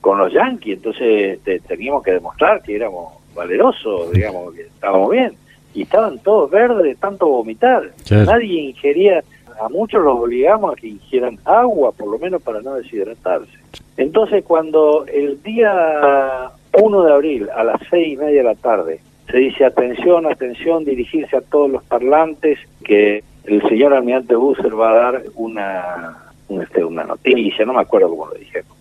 con 0.00 0.18
los 0.18 0.32
yanquis. 0.32 0.76
Entonces 0.76 1.40
teníamos 1.66 2.02
que 2.02 2.12
demostrar 2.12 2.62
que 2.62 2.76
éramos 2.76 3.14
valerosos 3.34 4.10
digamos 4.12 4.54
que 4.54 4.62
estábamos 4.62 5.10
bien. 5.10 5.32
Y 5.72 5.82
estaban 5.82 6.18
todos 6.18 6.50
verdes 6.50 6.82
de 6.82 6.94
tanto 6.96 7.28
vomitar. 7.28 7.90
Nadie 8.10 8.60
ingería 8.60 9.22
a 9.60 9.68
muchos 9.68 10.02
los 10.02 10.18
obligamos 10.18 10.72
a 10.72 10.76
que 10.76 10.88
ingieran 10.88 11.38
agua 11.44 11.92
por 11.92 12.08
lo 12.08 12.18
menos 12.18 12.42
para 12.42 12.60
no 12.60 12.74
deshidratarse. 12.74 13.52
Entonces 13.96 14.42
cuando 14.44 15.04
el 15.06 15.42
día 15.42 16.50
1 16.72 17.02
de 17.04 17.12
abril 17.12 17.48
a 17.54 17.64
las 17.64 17.80
seis 17.90 18.14
y 18.14 18.16
media 18.16 18.38
de 18.38 18.44
la 18.44 18.54
tarde 18.54 19.00
se 19.30 19.38
dice 19.38 19.64
atención, 19.64 20.26
atención, 20.26 20.84
dirigirse 20.84 21.36
a 21.36 21.40
todos 21.40 21.70
los 21.70 21.84
parlantes 21.84 22.58
que 22.82 23.22
el 23.44 23.62
señor 23.68 23.94
almirante 23.94 24.34
Busser 24.34 24.78
va 24.78 24.90
a 24.90 24.94
dar 24.94 25.22
una, 25.34 26.16
este, 26.48 26.84
una 26.84 27.04
noticia, 27.04 27.64
no 27.64 27.74
me 27.74 27.80
acuerdo 27.80 28.10
cómo 28.10 28.26
lo 28.26 28.34
dijimos. 28.34 28.79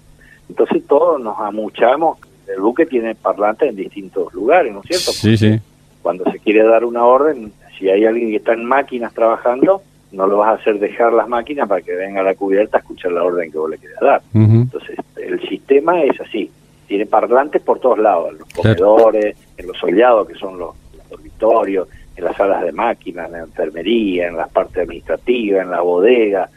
Entonces 0.49 0.83
todos 0.87 1.21
nos 1.21 1.39
amuchamos, 1.39 2.17
el 2.47 2.59
buque 2.59 2.85
tiene 2.85 3.15
parlantes 3.15 3.69
en 3.69 3.75
distintos 3.75 4.33
lugares, 4.33 4.73
¿no 4.73 4.81
es 4.81 4.87
cierto? 4.87 5.11
Sí, 5.11 5.37
sí. 5.37 5.59
Cuando 6.01 6.23
se 6.31 6.39
quiere 6.39 6.63
dar 6.63 6.83
una 6.83 7.05
orden, 7.05 7.51
si 7.77 7.89
hay 7.89 8.05
alguien 8.05 8.31
que 8.31 8.37
está 8.37 8.53
en 8.53 8.65
máquinas 8.65 9.13
trabajando, 9.13 9.81
no 10.11 10.25
lo 10.25 10.37
vas 10.37 10.49
a 10.49 10.61
hacer 10.61 10.79
dejar 10.79 11.13
las 11.13 11.27
máquinas 11.27 11.69
para 11.69 11.81
que 11.81 11.93
venga 11.93 12.21
a 12.21 12.23
la 12.23 12.33
cubierta 12.33 12.77
a 12.77 12.79
escuchar 12.79 13.11
la 13.11 13.23
orden 13.23 13.51
que 13.51 13.57
vos 13.57 13.69
le 13.69 13.77
quieras 13.77 13.99
dar. 14.01 14.21
Entonces, 14.33 14.97
el 15.17 15.39
sistema 15.47 16.01
es 16.01 16.19
así 16.19 16.49
tiene 16.89 17.05
parlantes 17.05 17.61
por 17.61 17.79
todos 17.79 17.99
lados, 17.99 18.31
en 18.31 18.39
los 18.39 18.49
comedores, 18.49 19.37
en 19.55 19.67
los 19.67 19.77
soleados, 19.77 20.27
que 20.27 20.33
son 20.33 20.57
los, 20.57 20.75
dormitorios, 21.07 21.87
en 22.15 22.23
las 22.23 22.35
salas 22.35 22.63
de 22.63 22.71
máquinas, 22.71 23.27
en 23.27 23.31
la 23.33 23.39
enfermería, 23.39 24.27
en 24.27 24.35
la 24.35 24.47
parte 24.47 24.81
administrativa, 24.81 25.61
en 25.61 25.69
la 25.69 25.81
bodega. 25.81 26.49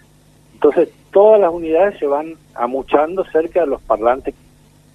Entonces, 0.63 0.95
todas 1.11 1.41
las 1.41 1.53
unidades 1.53 1.99
se 1.99 2.07
van 2.07 2.35
amuchando 2.55 3.25
cerca 3.25 3.63
de 3.63 3.67
los 3.67 3.83
parlantes. 3.83 4.33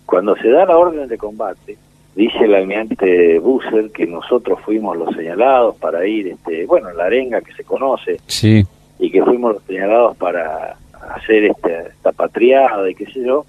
Cuando 0.05 0.37
se 0.37 0.47
da 0.47 0.65
la 0.65 0.77
orden 0.77 1.09
de 1.09 1.17
combate, 1.17 1.77
dice 2.15 2.45
el 2.45 2.55
almirante 2.55 3.37
Busser 3.39 3.91
que 3.91 4.07
nosotros 4.07 4.61
fuimos 4.61 4.95
los 4.95 5.13
señalados 5.13 5.75
para 5.75 6.07
ir, 6.07 6.29
este, 6.29 6.65
bueno, 6.65 6.89
la 6.93 7.07
arenga 7.07 7.41
que 7.41 7.51
se 7.51 7.65
conoce, 7.65 8.21
sí. 8.27 8.65
y 8.97 9.11
que 9.11 9.21
fuimos 9.21 9.55
los 9.55 9.63
señalados 9.63 10.15
para 10.15 10.77
hacer 11.15 11.43
este, 11.43 11.89
esta 11.89 12.13
patriada 12.13 12.89
y 12.89 12.95
qué 12.95 13.05
sé 13.07 13.25
yo, 13.25 13.45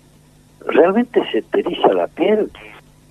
realmente 0.67 1.23
se 1.31 1.43
te 1.43 1.61
eriza 1.61 1.93
la 1.93 2.09
piel 2.09 2.51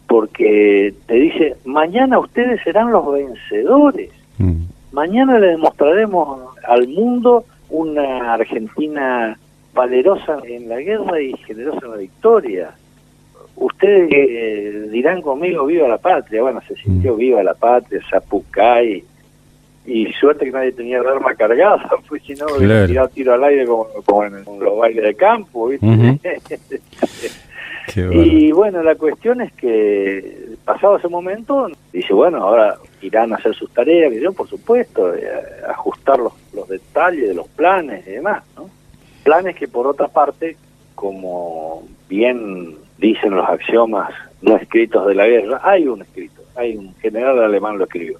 porque 0.07 0.93
te 1.05 1.13
dice, 1.15 1.55
mañana 1.63 2.19
ustedes 2.19 2.61
serán 2.61 2.91
los 2.91 3.09
vencedores, 3.09 4.11
mm. 4.37 4.63
mañana 4.91 5.39
le 5.39 5.47
demostraremos 5.47 6.41
al 6.67 6.89
mundo 6.89 7.45
una 7.69 8.33
Argentina 8.33 9.37
valerosa 9.73 10.39
en 10.45 10.69
la 10.69 10.79
guerra 10.79 11.21
y 11.21 11.33
generosa 11.37 11.85
en 11.85 11.91
la 11.91 11.97
victoria. 11.97 12.71
Ustedes 13.55 14.09
eh, 14.11 14.87
dirán 14.91 15.21
conmigo, 15.21 15.65
viva 15.65 15.87
la 15.87 15.97
patria. 15.97 16.41
Bueno, 16.41 16.61
se 16.67 16.75
sintió 16.75 17.13
mm. 17.13 17.17
viva 17.17 17.43
la 17.43 17.53
patria, 17.53 18.01
Zapucay, 18.09 19.03
y 19.85 20.13
suerte 20.13 20.45
que 20.45 20.51
nadie 20.51 20.73
tenía 20.73 20.99
el 20.99 21.07
arma 21.07 21.33
cargada, 21.33 21.89
pues 22.09 22.21
si 22.23 22.33
no, 22.35 22.45
hubiera 22.57 22.85
tirado 22.85 23.07
tiro 23.09 23.33
al 23.33 23.43
aire 23.45 23.65
como, 23.65 24.23
en, 24.23 24.43
los 24.59 24.77
bailes 24.77 25.03
de 25.03 25.15
campo, 25.15 25.69
¿viste? 25.69 25.87
y 27.95 28.51
bueno, 28.51 28.83
la 28.83 28.95
cuestión 28.95 29.41
es 29.41 29.53
que 29.53 30.55
pasado 30.65 30.97
ese 30.97 31.07
momento, 31.07 31.69
dice, 31.93 32.13
bueno, 32.13 32.43
ahora 32.43 32.75
irán 33.01 33.31
a 33.31 33.37
hacer 33.37 33.55
sus 33.55 33.71
tareas, 33.71 34.11
que 34.11 34.19
yo, 34.19 34.33
por 34.33 34.47
supuesto, 34.47 35.15
eh, 35.15 35.29
ajustar 35.67 36.19
los, 36.19 36.33
los 36.53 36.67
detalles 36.67 37.29
de 37.29 37.33
los 37.33 37.47
planes 37.47 38.05
y 38.07 38.11
demás, 38.11 38.43
¿no? 38.55 38.69
Planes 39.23 39.55
que 39.55 39.67
por 39.67 39.87
otra 39.87 40.07
parte, 40.07 40.57
como 40.95 41.87
bien 42.09 42.75
dicen 42.97 43.35
los 43.35 43.47
axiomas 43.47 44.13
no 44.41 44.57
escritos 44.57 45.07
de 45.07 45.15
la 45.15 45.27
guerra, 45.27 45.61
hay 45.63 45.87
un 45.87 46.01
escrito, 46.01 46.41
hay 46.55 46.75
un 46.75 46.93
general 46.95 47.39
alemán 47.41 47.77
lo 47.77 47.85
escribió, 47.85 48.19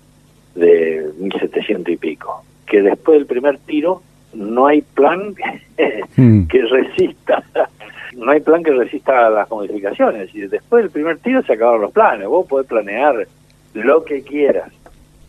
de 0.55 1.11
1700 1.19 1.93
y 1.93 1.97
pico, 1.97 2.43
que 2.65 2.81
después 2.81 3.17
del 3.17 3.27
primer 3.27 3.59
tiro 3.59 4.01
no 4.33 4.67
hay 4.67 4.81
plan 4.81 5.35
hmm. 6.17 6.47
que 6.47 6.61
resista 6.61 7.43
no 8.17 8.31
hay 8.31 8.41
plan 8.41 8.63
que 8.63 8.71
resista 8.71 9.27
a 9.27 9.29
las 9.29 9.49
modificaciones. 9.49 10.33
Y 10.33 10.41
después 10.41 10.83
del 10.83 10.91
primer 10.91 11.17
tiro 11.19 11.43
se 11.43 11.53
acabaron 11.53 11.81
los 11.81 11.91
planes. 11.91 12.27
Vos 12.27 12.47
podés 12.47 12.67
planear 12.67 13.27
lo 13.73 14.03
que 14.03 14.23
quieras, 14.23 14.71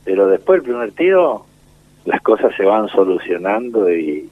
pero 0.05 0.27
después 0.27 0.61
del 0.63 0.71
primer 0.71 0.93
tiro 0.93 1.45
las 2.05 2.23
cosas 2.23 2.55
se 2.57 2.65
van 2.65 2.89
solucionando 2.89 3.93
y, 3.93 4.29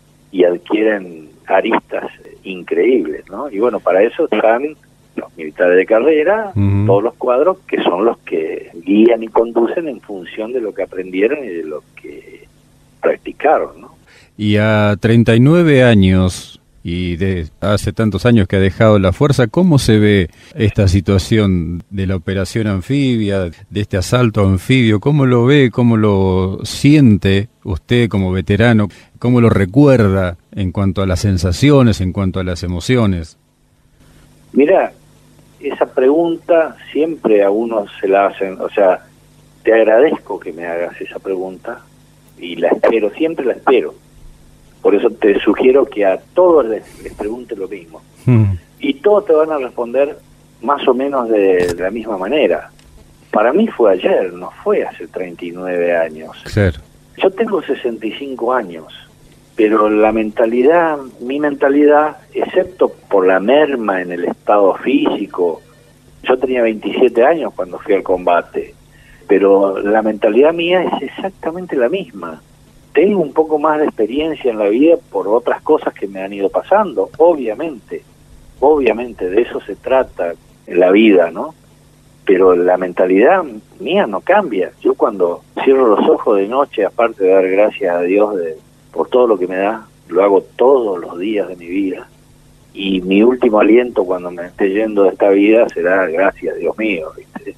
adquieren 0.46 1.30
aristas 1.46 2.10
increíbles, 2.44 3.24
¿no? 3.30 3.48
Y 3.50 3.58
bueno, 3.58 3.80
para 3.80 4.02
eso 4.02 4.28
están 4.30 4.76
los 5.16 5.34
militares 5.34 5.78
de 5.78 5.86
carrera, 5.86 6.52
todos 6.86 7.02
los 7.02 7.14
cuadros 7.14 7.58
que 7.66 7.82
son 7.82 8.04
los 8.04 8.18
que 8.18 8.70
guían 8.74 9.22
y 9.22 9.28
conducen 9.28 9.88
en 9.88 9.98
función 10.02 10.52
de 10.52 10.60
lo 10.60 10.74
que 10.74 10.82
aprendieron 10.82 11.42
y 11.42 11.48
de 11.48 11.64
lo 11.64 11.82
que 12.00 12.46
practicaron, 13.00 13.80
¿no? 13.80 13.94
Y 14.36 14.58
a 14.58 14.94
39 15.00 15.82
años 15.82 16.55
y 16.88 17.16
de 17.16 17.48
hace 17.60 17.92
tantos 17.92 18.26
años 18.26 18.46
que 18.46 18.54
ha 18.54 18.60
dejado 18.60 19.00
la 19.00 19.10
fuerza, 19.12 19.48
¿cómo 19.48 19.80
se 19.80 19.98
ve 19.98 20.30
esta 20.54 20.86
situación 20.86 21.82
de 21.90 22.06
la 22.06 22.14
operación 22.14 22.68
anfibia, 22.68 23.40
de 23.40 23.80
este 23.80 23.96
asalto 23.96 24.46
anfibio? 24.46 25.00
¿Cómo 25.00 25.26
lo 25.26 25.44
ve, 25.46 25.72
cómo 25.72 25.96
lo 25.96 26.60
siente 26.62 27.48
usted 27.64 28.08
como 28.08 28.30
veterano? 28.30 28.86
¿Cómo 29.18 29.40
lo 29.40 29.50
recuerda 29.50 30.36
en 30.52 30.70
cuanto 30.70 31.02
a 31.02 31.06
las 31.06 31.18
sensaciones, 31.18 32.00
en 32.00 32.12
cuanto 32.12 32.38
a 32.38 32.44
las 32.44 32.62
emociones? 32.62 33.36
Mira, 34.52 34.92
esa 35.58 35.86
pregunta 35.86 36.76
siempre 36.92 37.42
a 37.42 37.50
uno 37.50 37.86
se 38.00 38.06
la 38.06 38.26
hacen, 38.26 38.60
o 38.60 38.70
sea, 38.70 39.04
te 39.64 39.74
agradezco 39.74 40.38
que 40.38 40.52
me 40.52 40.64
hagas 40.64 41.00
esa 41.00 41.18
pregunta 41.18 41.80
y 42.38 42.54
la 42.54 42.68
espero, 42.68 43.10
siempre 43.10 43.44
la 43.44 43.54
espero 43.54 44.05
por 44.86 44.94
eso 44.94 45.10
te 45.10 45.36
sugiero 45.40 45.84
que 45.84 46.06
a 46.06 46.16
todos 46.16 46.64
les, 46.64 46.84
pregunte 47.18 47.56
lo 47.56 47.66
mismo. 47.66 48.02
Hmm. 48.24 48.52
Y 48.78 48.94
todos 48.94 49.26
te 49.26 49.32
van 49.32 49.50
a 49.50 49.58
responder 49.58 50.16
más 50.62 50.86
o 50.86 50.94
menos 50.94 51.28
de, 51.28 51.74
la 51.76 51.90
misma 51.90 52.16
manera. 52.16 52.70
Para 53.32 53.52
mí 53.52 53.66
fue 53.66 53.94
ayer, 53.94 54.32
no 54.32 54.52
fue 54.62 54.84
hace 54.84 55.08
39 55.08 55.96
años. 55.96 56.40
Yo 57.16 57.30
tengo 57.32 57.60
65 57.62 58.52
años, 58.52 58.86
pero 59.56 59.90
la 59.90 60.12
mentalidad, 60.12 60.98
mi 61.18 61.40
mentalidad, 61.40 62.18
excepto 62.32 62.92
por 63.10 63.26
la 63.26 63.40
merma 63.40 64.02
en 64.02 64.12
el 64.12 64.24
estado 64.26 64.72
físico, 64.76 65.62
yo 66.22 66.38
tenía 66.38 66.62
27 66.62 67.24
años 67.24 67.52
cuando 67.56 67.80
fui 67.80 67.94
al 67.94 68.04
combate, 68.04 68.72
pero 69.26 69.80
la 69.82 70.02
mentalidad 70.02 70.54
mía 70.54 70.84
es 70.84 71.02
exactamente 71.02 71.74
la 71.74 71.88
misma 71.88 72.40
tengo 72.96 73.20
un 73.20 73.34
poco 73.34 73.58
más 73.58 73.78
de 73.78 73.84
experiencia 73.84 74.50
en 74.50 74.58
la 74.58 74.70
vida 74.70 74.96
por 75.10 75.28
otras 75.28 75.60
cosas 75.60 75.92
que 75.92 76.08
me 76.08 76.22
han 76.22 76.32
ido 76.32 76.48
pasando, 76.48 77.10
obviamente, 77.18 78.02
obviamente 78.58 79.28
de 79.28 79.42
eso 79.42 79.60
se 79.60 79.76
trata 79.76 80.32
en 80.66 80.80
la 80.80 80.90
vida, 80.90 81.30
¿no? 81.30 81.54
Pero 82.24 82.56
la 82.56 82.78
mentalidad 82.78 83.44
mía 83.80 84.06
no 84.06 84.22
cambia. 84.22 84.72
Yo 84.80 84.94
cuando 84.94 85.42
cierro 85.62 85.88
los 85.88 86.08
ojos 86.08 86.38
de 86.38 86.48
noche, 86.48 86.86
aparte 86.86 87.24
de 87.24 87.32
dar 87.32 87.46
gracias 87.46 87.94
a 87.94 88.00
Dios 88.00 88.34
de, 88.34 88.56
por 88.92 89.10
todo 89.10 89.26
lo 89.26 89.38
que 89.38 89.46
me 89.46 89.58
da, 89.58 89.86
lo 90.08 90.24
hago 90.24 90.40
todos 90.56 90.98
los 90.98 91.18
días 91.18 91.48
de 91.48 91.56
mi 91.56 91.66
vida. 91.66 92.08
Y 92.72 93.02
mi 93.02 93.22
último 93.22 93.60
aliento 93.60 94.06
cuando 94.06 94.30
me 94.30 94.46
esté 94.46 94.70
yendo 94.70 95.02
de 95.02 95.10
esta 95.10 95.28
vida 95.28 95.68
será 95.68 96.06
gracias, 96.06 96.56
Dios 96.56 96.78
mío. 96.78 97.10
¿viste? 97.14 97.54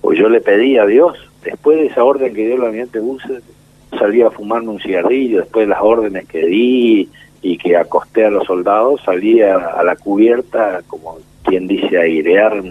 Pues 0.00 0.18
yo 0.18 0.28
le 0.28 0.40
pedí 0.40 0.76
a 0.76 0.86
Dios, 0.86 1.16
después 1.44 1.78
de 1.78 1.86
esa 1.86 2.02
orden 2.02 2.34
que 2.34 2.46
dio 2.46 2.56
el 2.56 2.64
ambiente 2.64 2.98
Busser, 2.98 3.42
salía 3.98 4.28
a 4.28 4.30
fumarme 4.30 4.70
un 4.70 4.80
cigarrillo 4.80 5.40
después 5.40 5.66
de 5.66 5.70
las 5.70 5.82
órdenes 5.82 6.26
que 6.26 6.46
di 6.46 7.08
y 7.42 7.58
que 7.58 7.76
acosté 7.76 8.24
a 8.24 8.30
los 8.30 8.46
soldados, 8.46 9.00
salía 9.04 9.56
a 9.56 9.82
la 9.82 9.96
cubierta, 9.96 10.82
como 10.86 11.18
quien 11.42 11.66
dice, 11.66 11.98
airear, 11.98 12.62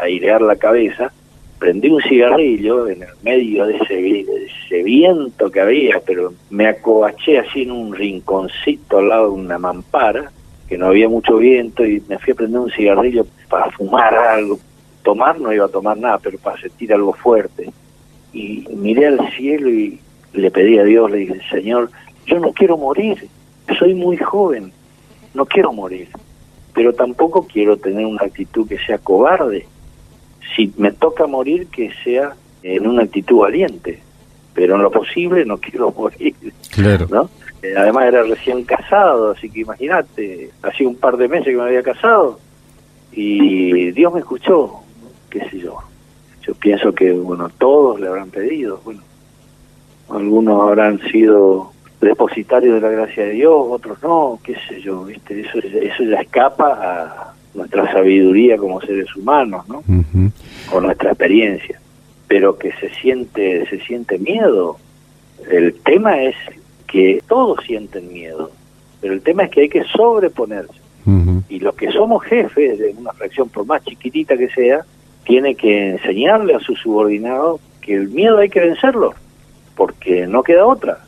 airear 0.00 0.42
la 0.42 0.56
cabeza, 0.56 1.12
prendí 1.58 1.88
un 1.88 2.02
cigarrillo 2.02 2.88
en 2.88 3.02
el 3.02 3.08
medio 3.22 3.66
de 3.66 3.76
ese, 3.76 4.20
ese 4.20 4.82
viento 4.82 5.50
que 5.50 5.60
había, 5.60 6.00
pero 6.04 6.32
me 6.50 6.66
acobaché 6.66 7.38
así 7.38 7.62
en 7.62 7.72
un 7.72 7.94
rinconcito 7.94 8.98
al 8.98 9.08
lado 9.08 9.30
de 9.30 9.40
una 9.40 9.58
mampara, 9.58 10.30
que 10.68 10.76
no 10.76 10.86
había 10.86 11.08
mucho 11.08 11.36
viento, 11.36 11.86
y 11.86 12.02
me 12.08 12.18
fui 12.18 12.32
a 12.32 12.36
prender 12.36 12.60
un 12.60 12.70
cigarrillo 12.70 13.26
para 13.48 13.70
fumar 13.70 14.14
algo. 14.14 14.58
Tomar 15.02 15.40
no 15.40 15.52
iba 15.52 15.64
a 15.64 15.68
tomar 15.68 15.96
nada, 15.96 16.18
pero 16.18 16.38
para 16.38 16.60
sentir 16.60 16.92
algo 16.92 17.12
fuerte. 17.12 17.70
Y 18.32 18.66
miré 18.76 19.06
al 19.06 19.30
cielo 19.32 19.70
y 19.70 19.98
le 20.32 20.50
pedí 20.50 20.78
a 20.78 20.84
Dios, 20.84 21.10
le 21.10 21.18
dije, 21.18 21.40
Señor, 21.50 21.90
yo 22.26 22.38
no 22.38 22.52
quiero 22.52 22.76
morir, 22.76 23.28
soy 23.78 23.94
muy 23.94 24.16
joven, 24.16 24.72
no 25.34 25.46
quiero 25.46 25.72
morir, 25.72 26.08
pero 26.74 26.92
tampoco 26.92 27.46
quiero 27.46 27.76
tener 27.76 28.06
una 28.06 28.24
actitud 28.24 28.68
que 28.68 28.78
sea 28.78 28.98
cobarde. 28.98 29.66
si 30.54 30.72
me 30.76 30.92
toca 30.92 31.26
morir, 31.26 31.68
que 31.68 31.90
sea 32.04 32.34
en 32.62 32.86
una 32.86 33.04
actitud 33.04 33.38
valiente, 33.38 34.00
pero 34.54 34.74
en 34.76 34.82
lo 34.82 34.90
posible 34.90 35.44
no 35.44 35.58
quiero 35.58 35.92
morir. 35.96 36.34
Claro. 36.70 37.06
¿no? 37.10 37.30
Eh, 37.62 37.74
además 37.76 38.06
era 38.06 38.22
recién 38.22 38.64
casado, 38.64 39.32
así 39.32 39.50
que 39.50 39.60
imagínate, 39.60 40.50
hacía 40.62 40.88
un 40.88 40.96
par 40.96 41.16
de 41.16 41.28
meses 41.28 41.46
que 41.46 41.56
me 41.56 41.62
había 41.62 41.82
casado 41.82 42.38
y 43.12 43.90
Dios 43.90 44.12
me 44.12 44.20
escuchó, 44.20 44.80
qué 45.30 45.40
sé 45.50 45.58
yo. 45.58 45.78
Yo 46.46 46.54
pienso 46.54 46.94
que, 46.94 47.12
bueno, 47.12 47.50
todos 47.58 48.00
le 48.00 48.06
habrán 48.06 48.30
pedido, 48.30 48.80
bueno, 48.84 49.02
algunos 50.10 50.62
habrán 50.62 51.00
sido 51.10 51.72
depositarios 52.00 52.74
de 52.74 52.80
la 52.80 52.90
gracia 52.90 53.24
de 53.24 53.32
Dios, 53.32 53.54
otros 53.68 54.02
no, 54.02 54.38
qué 54.42 54.54
sé 54.68 54.80
yo, 54.80 55.04
¿viste? 55.04 55.40
Eso, 55.40 55.58
eso 55.58 56.04
ya 56.04 56.20
escapa 56.20 56.72
a 56.72 57.34
nuestra 57.54 57.90
sabiduría 57.92 58.56
como 58.56 58.80
seres 58.80 59.14
humanos, 59.16 59.68
¿no? 59.68 59.82
O 60.72 60.80
nuestra 60.80 61.10
experiencia. 61.10 61.80
Pero 62.28 62.58
que 62.58 62.72
se 62.72 62.90
siente, 62.90 63.66
se 63.68 63.80
siente 63.80 64.18
miedo. 64.18 64.76
El 65.50 65.74
tema 65.80 66.22
es 66.22 66.36
que 66.86 67.22
todos 67.26 67.64
sienten 67.64 68.12
miedo, 68.12 68.50
pero 69.00 69.14
el 69.14 69.22
tema 69.22 69.44
es 69.44 69.50
que 69.50 69.62
hay 69.62 69.68
que 69.68 69.84
sobreponerse. 69.84 70.78
Y 71.48 71.60
los 71.60 71.74
que 71.74 71.90
somos 71.90 72.22
jefes 72.24 72.78
de 72.78 72.94
una 72.98 73.12
fracción, 73.12 73.48
por 73.48 73.64
más 73.64 73.82
chiquitita 73.82 74.36
que 74.36 74.50
sea, 74.50 74.84
tiene 75.24 75.54
que 75.54 75.90
enseñarle 75.90 76.54
a 76.54 76.60
su 76.60 76.76
subordinado 76.76 77.60
que 77.80 77.94
el 77.94 78.08
miedo 78.08 78.38
hay 78.38 78.50
que 78.50 78.60
vencerlo, 78.60 79.14
porque 79.78 80.26
no 80.26 80.42
queda 80.42 80.66
otra. 80.66 80.98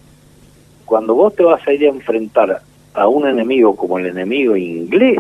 Cuando 0.87 1.17
vos 1.17 1.35
te 1.35 1.43
vas 1.43 1.67
a 1.67 1.73
ir 1.73 1.85
a 1.85 1.89
enfrentar 1.89 2.63
a 2.95 3.09
un 3.09 3.27
enemigo 3.27 3.75
como 3.75 3.99
el 3.99 4.07
enemigo 4.07 4.57
inglés, 4.57 5.19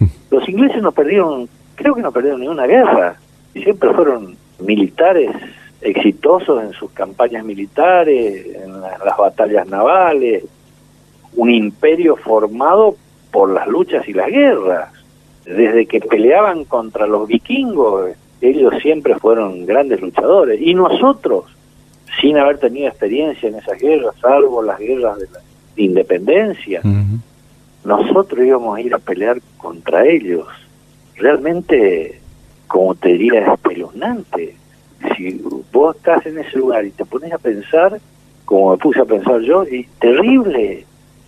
los 0.30 0.48
ingleses 0.48 0.82
no 0.82 0.90
perdieron, 0.90 1.50
creo 1.74 1.94
que 1.94 2.00
no 2.00 2.10
perdieron 2.10 2.40
ninguna 2.40 2.66
guerra, 2.66 3.16
siempre 3.52 3.92
fueron 3.92 4.36
militares 4.58 5.30
exitosos 5.82 6.62
en 6.62 6.72
sus 6.72 6.90
campañas 6.92 7.44
militares, 7.44 8.46
en 8.56 8.80
las 8.80 9.16
batallas 9.18 9.68
navales, 9.68 10.44
un 11.36 11.50
imperio 11.50 12.16
formado 12.16 12.96
por 13.30 13.50
las 13.50 13.68
luchas 13.68 14.08
y 14.08 14.14
las 14.14 14.28
guerras. 14.28 14.92
Desde 15.44 15.84
que 15.86 16.00
peleaban 16.00 16.64
contra 16.64 17.06
los 17.06 17.28
vikingos, 17.28 18.12
ellos 18.40 18.72
siempre 18.80 19.14
fueron 19.16 19.66
grandes 19.66 20.00
luchadores. 20.00 20.60
Y 20.60 20.74
nosotros, 20.74 21.44
sin 22.20 22.38
haber 22.38 22.58
tenido 22.58 22.88
experiencia 22.88 23.48
en 23.48 23.56
esas 23.56 23.78
guerras, 23.78 24.14
salvo 24.20 24.62
las 24.62 24.78
guerras 24.78 25.18
de 25.18 25.26
la 25.26 25.40
independencia, 25.76 26.82
nosotros 27.84 28.44
íbamos 28.44 28.76
a 28.76 28.80
ir 28.80 28.94
a 28.94 28.98
pelear 28.98 29.40
contra 29.56 30.04
ellos. 30.06 30.46
Realmente, 31.16 32.20
como 32.66 32.94
te 32.94 33.10
diría, 33.10 33.52
espeluznante. 33.52 34.56
Si 35.16 35.42
vos 35.72 35.96
estás 35.96 36.26
en 36.26 36.38
ese 36.38 36.58
lugar 36.58 36.84
y 36.84 36.90
te 36.90 37.04
pones 37.04 37.32
a 37.32 37.38
pensar, 37.38 38.00
como 38.44 38.72
me 38.72 38.78
puse 38.78 39.00
a 39.00 39.04
pensar 39.04 39.40
yo, 39.40 39.64
y 39.64 39.84
terrible. 40.00 40.84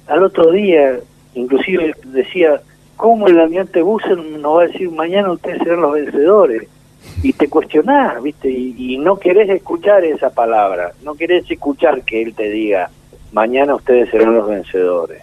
Al 0.09 0.25
otro 0.25 0.51
día, 0.51 0.99
inclusive 1.35 1.95
decía, 2.07 2.61
¿cómo 2.97 3.29
el 3.29 3.39
almirante 3.39 3.83
Busen 3.83 4.43
nos 4.43 4.57
va 4.59 4.63
a 4.63 4.67
decir 4.67 4.91
mañana 4.91 5.33
ustedes 5.33 5.59
serán 5.63 5.83
los 5.83 5.93
vencedores? 5.93 6.69
Y 7.23 7.33
te 7.33 7.49
cuestionás, 7.49 8.23
¿viste? 8.23 8.51
Y, 8.51 8.97
no 8.99 9.19
querés 9.19 9.49
escuchar 9.51 10.05
esa 10.05 10.31
palabra, 10.31 10.93
no 11.03 11.15
querés 11.15 11.51
escuchar 11.51 12.03
que 12.03 12.23
él 12.23 12.35
te 12.35 12.49
diga, 12.49 12.91
mañana 13.33 13.75
ustedes 13.75 14.11
serán 14.11 14.35
los 14.35 14.49
vencedores 14.49 15.23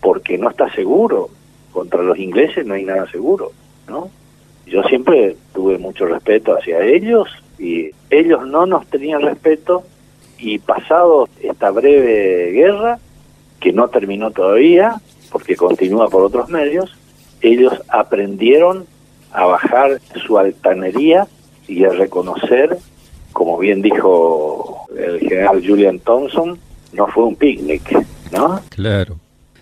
porque 0.00 0.38
no 0.38 0.50
está 0.50 0.70
seguro. 0.72 1.30
Contra 1.72 2.02
los 2.02 2.18
ingleses 2.18 2.66
no 2.66 2.74
hay 2.74 2.84
nada 2.84 3.08
seguro, 3.10 3.52
¿no? 3.88 4.10
Yo 4.66 4.82
siempre 4.84 5.36
tuve 5.54 5.78
mucho 5.78 6.06
respeto 6.06 6.56
hacia 6.56 6.82
ellos 6.82 7.28
y 7.58 7.90
ellos 8.10 8.46
no 8.46 8.66
nos 8.66 8.86
tenían 8.86 9.22
respeto 9.22 9.84
y 10.38 10.58
pasado 10.58 11.28
esta 11.42 11.70
breve 11.70 12.52
guerra, 12.52 12.98
que 13.60 13.72
no 13.72 13.88
terminó 13.88 14.30
todavía, 14.30 15.00
porque 15.30 15.56
continúa 15.56 16.08
por 16.08 16.22
otros 16.22 16.48
medios, 16.48 16.96
ellos 17.40 17.72
aprendieron 17.88 18.86
a 19.32 19.44
bajar 19.44 20.00
su 20.26 20.38
altanería 20.38 21.26
y 21.66 21.84
a 21.84 21.90
reconocer, 21.90 22.78
como 23.32 23.58
bien 23.58 23.82
dijo 23.82 24.86
el 24.96 25.20
general 25.20 25.62
Julian 25.66 25.98
Thompson, 26.00 26.58
no 26.92 27.06
fue 27.08 27.24
un 27.24 27.36
picnic, 27.36 28.04
¿no? 28.32 28.60
Claro 28.70 29.16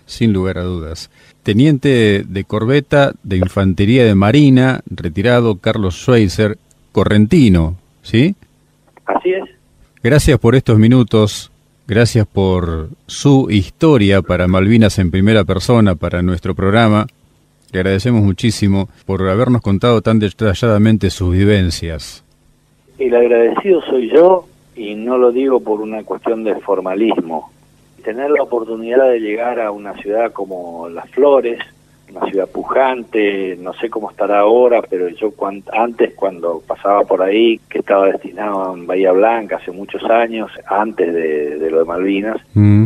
sin 0.07 0.33
lugar 0.33 0.57
a 0.57 0.63
dudas. 0.63 1.11
Teniente 1.43 2.23
de 2.27 2.43
corbeta 2.43 3.13
de 3.21 3.37
Infantería 3.37 4.03
de 4.03 4.15
Marina, 4.15 4.81
retirado 4.89 5.57
Carlos 5.57 5.95
Schweizer, 5.95 6.57
correntino, 6.91 7.75
¿sí? 8.01 8.35
Así 9.05 9.31
es. 9.33 9.43
Gracias 10.01 10.39
por 10.39 10.55
estos 10.55 10.79
minutos, 10.79 11.51
gracias 11.87 12.25
por 12.25 12.89
su 13.05 13.47
historia 13.51 14.21
para 14.21 14.47
Malvinas 14.47 14.97
en 14.99 15.11
primera 15.11 15.43
persona, 15.43 15.95
para 15.95 16.21
nuestro 16.21 16.55
programa. 16.55 17.07
Le 17.71 17.79
agradecemos 17.79 18.23
muchísimo 18.23 18.89
por 19.05 19.27
habernos 19.27 19.61
contado 19.61 20.01
tan 20.01 20.19
detalladamente 20.19 21.09
sus 21.09 21.33
vivencias. 21.33 22.23
El 22.97 23.15
agradecido 23.15 23.81
soy 23.81 24.09
yo 24.09 24.45
y 24.75 24.95
no 24.95 25.17
lo 25.17 25.31
digo 25.31 25.59
por 25.59 25.81
una 25.81 26.03
cuestión 26.03 26.43
de 26.43 26.55
formalismo 26.55 27.51
tener 28.07 28.31
la 28.31 28.41
oportunidad 28.41 29.09
de 29.11 29.19
llegar 29.19 29.59
a 29.59 29.71
una 29.71 29.93
ciudad 29.95 30.31
como 30.31 30.87
Las 30.87 31.09
Flores, 31.09 31.59
una 32.09 32.25
ciudad 32.29 32.47
pujante, 32.47 33.57
no 33.59 33.73
sé 33.73 33.89
cómo 33.89 34.09
estará 34.09 34.39
ahora, 34.39 34.81
pero 34.81 35.09
yo 35.09 35.33
antes 35.73 36.13
cuando 36.13 36.61
pasaba 36.65 37.03
por 37.03 37.21
ahí, 37.21 37.59
que 37.69 37.79
estaba 37.79 38.07
destinado 38.07 38.73
en 38.73 38.87
Bahía 38.87 39.11
Blanca 39.11 39.57
hace 39.57 39.71
muchos 39.71 40.01
años, 40.05 40.49
antes 40.67 41.13
de, 41.13 41.69
lo 41.69 41.79
de 41.79 41.85
Malvinas, 41.85 42.37
mm. 42.53 42.85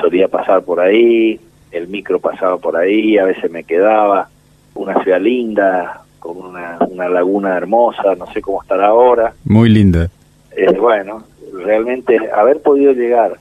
solía 0.00 0.26
pasar 0.26 0.62
por 0.62 0.80
ahí, 0.80 1.38
el 1.70 1.88
micro 1.88 2.18
pasaba 2.18 2.58
por 2.58 2.76
ahí, 2.76 3.18
a 3.18 3.24
veces 3.24 3.50
me 3.50 3.64
quedaba, 3.64 4.28
una 4.74 5.02
ciudad 5.02 5.20
linda, 5.20 6.02
con 6.18 6.38
una, 6.38 6.78
una 6.88 7.08
laguna 7.08 7.56
hermosa, 7.56 8.14
no 8.16 8.26
sé 8.32 8.40
cómo 8.40 8.62
estará 8.62 8.88
ahora. 8.88 9.34
Muy 9.44 9.68
linda. 9.68 10.10
Eh, 10.56 10.72
bueno, 10.72 11.24
realmente 11.52 12.18
haber 12.32 12.60
podido 12.60 12.92
llegar 12.92 13.38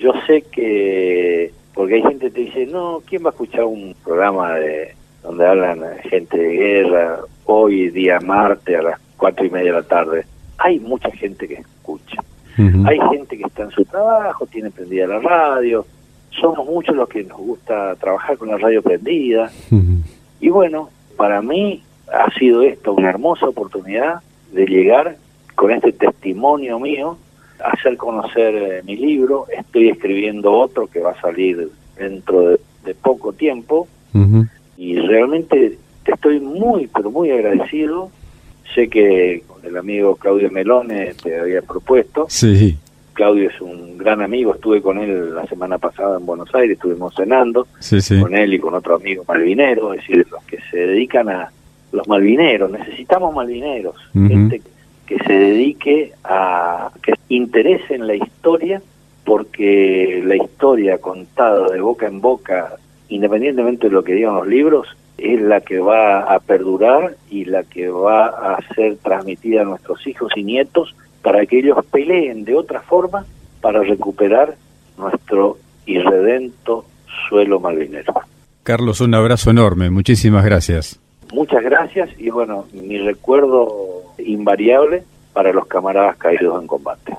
yo 0.00 0.14
sé 0.26 0.42
que, 0.50 1.52
porque 1.74 1.96
hay 1.96 2.02
gente 2.02 2.26
que 2.26 2.30
te 2.30 2.40
dice, 2.40 2.66
no, 2.66 3.02
¿quién 3.06 3.22
va 3.22 3.28
a 3.28 3.32
escuchar 3.32 3.64
un 3.64 3.94
programa 4.02 4.54
de 4.54 4.94
donde 5.22 5.46
hablan 5.46 5.84
gente 6.04 6.38
de 6.38 6.52
guerra 6.54 7.18
hoy 7.44 7.90
día 7.90 8.18
martes 8.20 8.78
a 8.78 8.82
las 8.82 9.00
cuatro 9.18 9.44
y 9.44 9.50
media 9.50 9.72
de 9.72 9.80
la 9.80 9.86
tarde? 9.86 10.24
Hay 10.56 10.80
mucha 10.80 11.10
gente 11.10 11.46
que 11.46 11.54
escucha. 11.54 12.22
Hay 12.84 12.98
gente 13.10 13.38
que 13.38 13.44
está 13.44 13.62
en 13.62 13.70
su 13.70 13.84
trabajo, 13.86 14.46
tiene 14.46 14.70
prendida 14.70 15.06
la 15.06 15.18
radio. 15.18 15.86
Somos 16.40 16.66
muchos 16.66 16.96
los 16.96 17.08
que 17.08 17.24
nos 17.24 17.38
gusta 17.38 17.94
trabajar 17.96 18.38
con 18.38 18.48
la 18.48 18.58
radio 18.58 18.82
prendida. 18.82 19.50
Y 20.40 20.48
bueno, 20.48 20.90
para 21.16 21.42
mí 21.42 21.82
ha 22.12 22.30
sido 22.38 22.62
esto 22.62 22.94
una 22.94 23.10
hermosa 23.10 23.46
oportunidad 23.46 24.20
de 24.52 24.66
llegar 24.66 25.16
con 25.54 25.70
este 25.70 25.92
testimonio 25.92 26.78
mío 26.78 27.18
hacer 27.64 27.96
conocer 27.96 28.54
eh, 28.54 28.82
mi 28.84 28.96
libro. 28.96 29.46
Estoy 29.56 29.88
escribiendo 29.88 30.52
otro 30.52 30.86
que 30.86 31.00
va 31.00 31.12
a 31.12 31.20
salir 31.20 31.70
dentro 31.96 32.50
de, 32.50 32.60
poco 33.02 33.32
tiempo 33.32 33.86
y 34.76 34.98
realmente 34.98 35.78
te 36.02 36.12
estoy 36.12 36.40
muy, 36.40 36.88
pero 36.88 37.10
muy 37.10 37.30
agradecido. 37.30 38.10
Sé 38.74 38.88
que 38.88 39.44
con 39.46 39.64
el 39.64 39.76
amigo 39.76 40.16
Claudio 40.16 40.50
Melone 40.50 41.14
te 41.22 41.38
había 41.38 41.62
propuesto. 41.62 42.26
Sí. 42.28 42.78
Claudio 43.20 43.50
es 43.50 43.60
un 43.60 43.98
gran 43.98 44.22
amigo, 44.22 44.54
estuve 44.54 44.80
con 44.80 44.96
él 44.96 45.34
la 45.34 45.44
semana 45.44 45.76
pasada 45.76 46.16
en 46.16 46.24
Buenos 46.24 46.48
Aires, 46.54 46.78
estuvimos 46.78 47.14
cenando 47.14 47.66
con 48.18 48.34
él 48.34 48.54
y 48.54 48.58
con 48.58 48.72
otro 48.72 48.94
amigo 48.94 49.24
malvinero, 49.28 49.92
es 49.92 50.00
decir, 50.00 50.26
los 50.30 50.42
que 50.44 50.56
se 50.70 50.78
dedican 50.86 51.28
a 51.28 51.52
los 51.92 52.08
malvineros, 52.08 52.70
necesitamos 52.70 53.34
malvineros, 53.34 53.94
gente 54.14 54.62
que 55.06 55.18
se 55.18 55.32
dedique 55.34 56.14
a 56.24 56.92
que 57.02 57.12
interese 57.28 57.96
en 57.96 58.06
la 58.06 58.14
historia 58.14 58.80
porque 59.26 60.22
la 60.24 60.36
historia 60.36 60.96
contada 60.96 61.68
de 61.68 61.80
boca 61.82 62.06
en 62.06 62.22
boca, 62.22 62.72
independientemente 63.10 63.88
de 63.88 63.92
lo 63.92 64.02
que 64.02 64.14
digan 64.14 64.36
los 64.36 64.46
libros, 64.46 64.88
es 65.18 65.42
la 65.42 65.60
que 65.60 65.78
va 65.78 66.20
a 66.20 66.38
perdurar 66.38 67.16
y 67.28 67.44
la 67.44 67.64
que 67.64 67.90
va 67.90 68.28
a 68.54 68.74
ser 68.74 68.96
transmitida 68.96 69.60
a 69.60 69.64
nuestros 69.64 70.06
hijos 70.06 70.32
y 70.36 70.42
nietos 70.42 70.94
para 71.22 71.44
que 71.46 71.58
ellos 71.58 71.78
peleen 71.90 72.44
de 72.44 72.54
otra 72.54 72.80
forma 72.80 73.24
para 73.60 73.82
recuperar 73.82 74.56
nuestro 74.96 75.58
irredento 75.86 76.84
suelo 77.28 77.60
malvinero. 77.60 78.14
Carlos, 78.62 79.00
un 79.00 79.14
abrazo 79.14 79.50
enorme, 79.50 79.90
muchísimas 79.90 80.44
gracias. 80.44 81.00
Muchas 81.32 81.62
gracias 81.62 82.10
y 82.18 82.30
bueno, 82.30 82.66
mi 82.72 82.98
recuerdo 82.98 84.02
invariable 84.18 85.04
para 85.32 85.52
los 85.52 85.66
camaradas 85.66 86.16
caídos 86.16 86.60
en 86.60 86.66
combate. 86.66 87.16